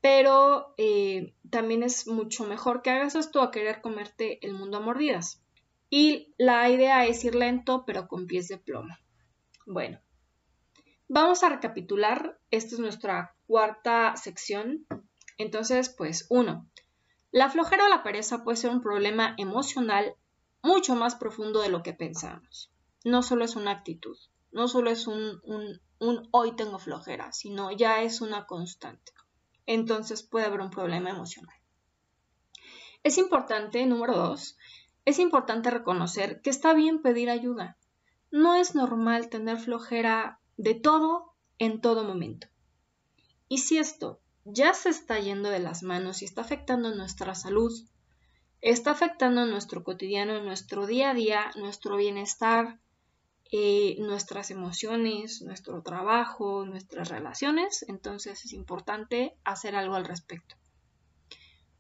pero 0.02 0.74
eh, 0.78 1.34
también 1.50 1.82
es 1.82 2.08
mucho 2.08 2.46
mejor 2.46 2.82
que 2.82 2.90
hagas 2.90 3.16
esto 3.16 3.42
a 3.42 3.52
querer 3.52 3.82
comerte 3.82 4.46
el 4.46 4.54
mundo 4.54 4.78
a 4.78 4.82
mordidas. 4.82 5.42
Y 5.90 6.34
la 6.38 6.70
idea 6.70 7.06
es 7.06 7.24
ir 7.24 7.36
lento, 7.36 7.86
pero 7.86 8.10
con 8.10 8.28
pies 8.28 8.50
de 8.50 8.58
plomo. 8.58 8.98
Bueno, 9.66 10.02
vamos 11.08 11.44
a 11.44 11.50
recapitular. 11.50 12.38
Esta 12.52 12.76
es 12.76 12.80
nuestra 12.80 13.33
cuarta 13.54 14.16
sección. 14.18 14.88
Entonces, 15.38 15.90
pues, 15.90 16.26
uno, 16.30 16.68
la 17.32 17.50
flojera 17.50 17.86
o 17.86 17.90
la 17.90 18.02
pereza 18.02 18.44
puede 18.44 18.58
ser 18.58 18.72
un 18.72 18.82
problema 18.82 19.36
emocional 19.38 20.16
mucho 20.64 20.96
más 20.96 21.14
profundo 21.16 21.62
de 21.62 21.70
lo 21.70 21.84
que 21.84 21.94
pensamos 21.94 22.74
no 23.04 23.22
solo 23.22 23.44
es 23.44 23.56
una 23.56 23.72
actitud, 23.72 24.18
no 24.52 24.68
solo 24.68 24.90
es 24.90 25.08
un, 25.08 25.42
hoy 26.32 26.56
tengo 26.56 26.80
flojera, 26.80 27.32
sino 27.34 27.72
ya 27.72 28.02
es 28.02 28.22
una 28.22 28.46
constante. 28.46 29.12
Entonces 29.66 30.24
puede 30.24 30.46
haber 30.46 30.62
un 30.62 30.70
problema 30.70 31.10
emocional. 31.10 31.56
Es 33.04 33.18
importante, 33.18 33.86
número 33.86 34.16
dos, 34.16 34.58
es 35.06 35.20
importante 35.20 35.70
reconocer 35.70 36.42
que 36.42 36.50
está 36.50 36.74
bien 36.74 37.02
pedir 37.02 37.30
ayuda. 37.30 37.78
No 38.32 38.56
es 38.56 38.76
normal 38.76 39.30
tener 39.30 39.58
flojera 39.58 40.40
de 40.58 40.76
todo 40.76 41.34
en 41.60 41.82
todo 41.82 42.04
momento. 42.04 42.48
Y 43.54 43.60
si 43.60 43.78
esto 43.78 44.20
ya 44.46 44.74
se 44.74 44.90
está 44.90 45.20
yendo 45.20 45.52
de 45.52 45.60
las 45.60 45.84
manos 45.84 46.24
y 46.24 46.26
está 46.26 46.42
afectando 46.42 46.96
nuestra 46.96 47.36
salud, 47.36 47.72
está 48.62 48.90
afectando 48.90 49.46
nuestro 49.46 49.84
cotidiano, 49.84 50.42
nuestro 50.42 50.88
día 50.88 51.12
a 51.12 51.14
día, 51.14 51.52
nuestro 51.56 51.98
bienestar, 51.98 52.80
eh, 53.52 53.96
nuestras 54.00 54.50
emociones, 54.50 55.44
nuestro 55.44 55.84
trabajo, 55.84 56.66
nuestras 56.66 57.10
relaciones, 57.10 57.86
entonces 57.88 58.44
es 58.44 58.54
importante 58.54 59.38
hacer 59.44 59.76
algo 59.76 59.94
al 59.94 60.06
respecto. 60.06 60.56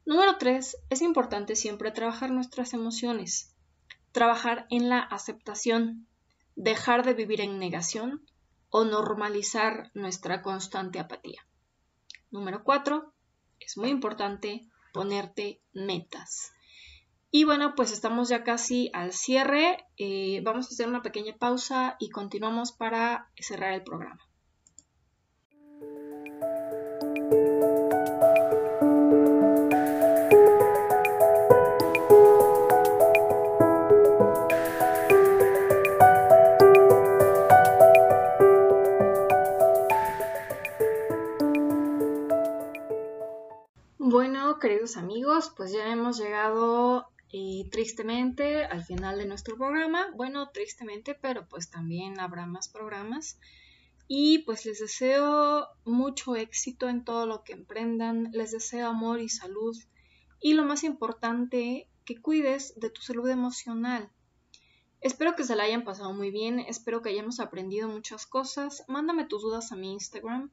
Número 0.05 0.37
tres, 0.37 0.77
es 0.91 1.01
importante 1.01 1.55
siempre 1.55 1.89
trabajar 1.89 2.29
nuestras 2.29 2.75
emociones, 2.75 3.55
trabajar 4.11 4.67
en 4.69 4.89
la 4.89 4.99
aceptación, 4.99 6.05
dejar 6.55 7.03
de 7.03 7.15
vivir 7.15 7.41
en 7.41 7.57
negación 7.57 8.23
o 8.69 8.85
normalizar 8.85 9.89
nuestra 9.95 10.43
constante 10.43 10.99
apatía. 10.99 11.43
Número 12.33 12.63
cuatro, 12.63 13.13
es 13.59 13.77
muy 13.77 13.89
importante 13.89 14.65
ponerte 14.91 15.61
metas. 15.71 16.51
Y 17.29 17.43
bueno, 17.43 17.75
pues 17.75 17.91
estamos 17.91 18.27
ya 18.27 18.43
casi 18.43 18.89
al 18.93 19.13
cierre. 19.13 19.85
Eh, 19.97 20.41
vamos 20.43 20.65
a 20.65 20.69
hacer 20.69 20.87
una 20.87 21.03
pequeña 21.03 21.37
pausa 21.37 21.95
y 21.99 22.09
continuamos 22.09 22.71
para 22.71 23.29
cerrar 23.35 23.73
el 23.73 23.83
programa. 23.83 24.19
Queridos 44.63 44.95
amigos, 44.95 45.51
pues 45.57 45.73
ya 45.73 45.91
hemos 45.91 46.17
llegado 46.17 47.09
y 47.29 47.67
tristemente, 47.69 48.63
al 48.63 48.81
final 48.85 49.17
de 49.17 49.25
nuestro 49.25 49.57
programa, 49.57 50.07
bueno, 50.15 50.51
tristemente, 50.51 51.15
pero 51.15 51.45
pues 51.49 51.69
también 51.69 52.17
habrá 52.21 52.45
más 52.45 52.69
programas. 52.69 53.37
Y 54.07 54.39
pues 54.45 54.65
les 54.65 54.79
deseo 54.79 55.67
mucho 55.83 56.37
éxito 56.37 56.87
en 56.87 57.03
todo 57.03 57.25
lo 57.25 57.43
que 57.43 57.51
emprendan, 57.51 58.29
les 58.31 58.51
deseo 58.51 58.87
amor 58.87 59.19
y 59.19 59.27
salud. 59.27 59.75
Y 60.39 60.53
lo 60.53 60.63
más 60.63 60.85
importante, 60.85 61.89
que 62.05 62.21
cuides 62.21 62.79
de 62.79 62.89
tu 62.89 63.01
salud 63.01 63.27
emocional. 63.27 64.09
Espero 65.01 65.35
que 65.35 65.43
se 65.43 65.57
la 65.57 65.63
hayan 65.63 65.83
pasado 65.83 66.13
muy 66.13 66.31
bien, 66.31 66.59
espero 66.61 67.01
que 67.01 67.09
hayamos 67.09 67.41
aprendido 67.41 67.89
muchas 67.89 68.25
cosas. 68.25 68.85
Mándame 68.87 69.25
tus 69.25 69.41
dudas 69.41 69.73
a 69.73 69.75
mi 69.75 69.91
Instagram. 69.91 70.51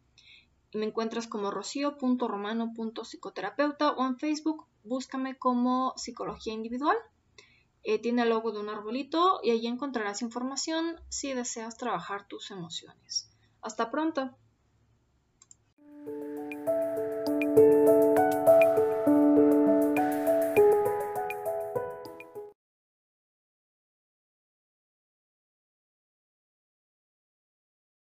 Me 0.72 0.86
encuentras 0.86 1.26
como 1.26 1.50
rocío.romano.psicoterapeuta 1.50 3.90
o 3.92 4.06
en 4.06 4.18
Facebook 4.18 4.66
búscame 4.84 5.36
como 5.36 5.94
psicología 5.96 6.52
individual. 6.52 6.96
Eh, 7.82 7.98
tiene 7.98 8.22
el 8.22 8.28
logo 8.28 8.52
de 8.52 8.60
un 8.60 8.68
arbolito 8.68 9.40
y 9.42 9.50
allí 9.50 9.66
encontrarás 9.66 10.22
información 10.22 11.00
si 11.08 11.32
deseas 11.32 11.76
trabajar 11.76 12.28
tus 12.28 12.50
emociones. 12.50 13.30
Hasta 13.62 13.90
pronto. 13.90 14.36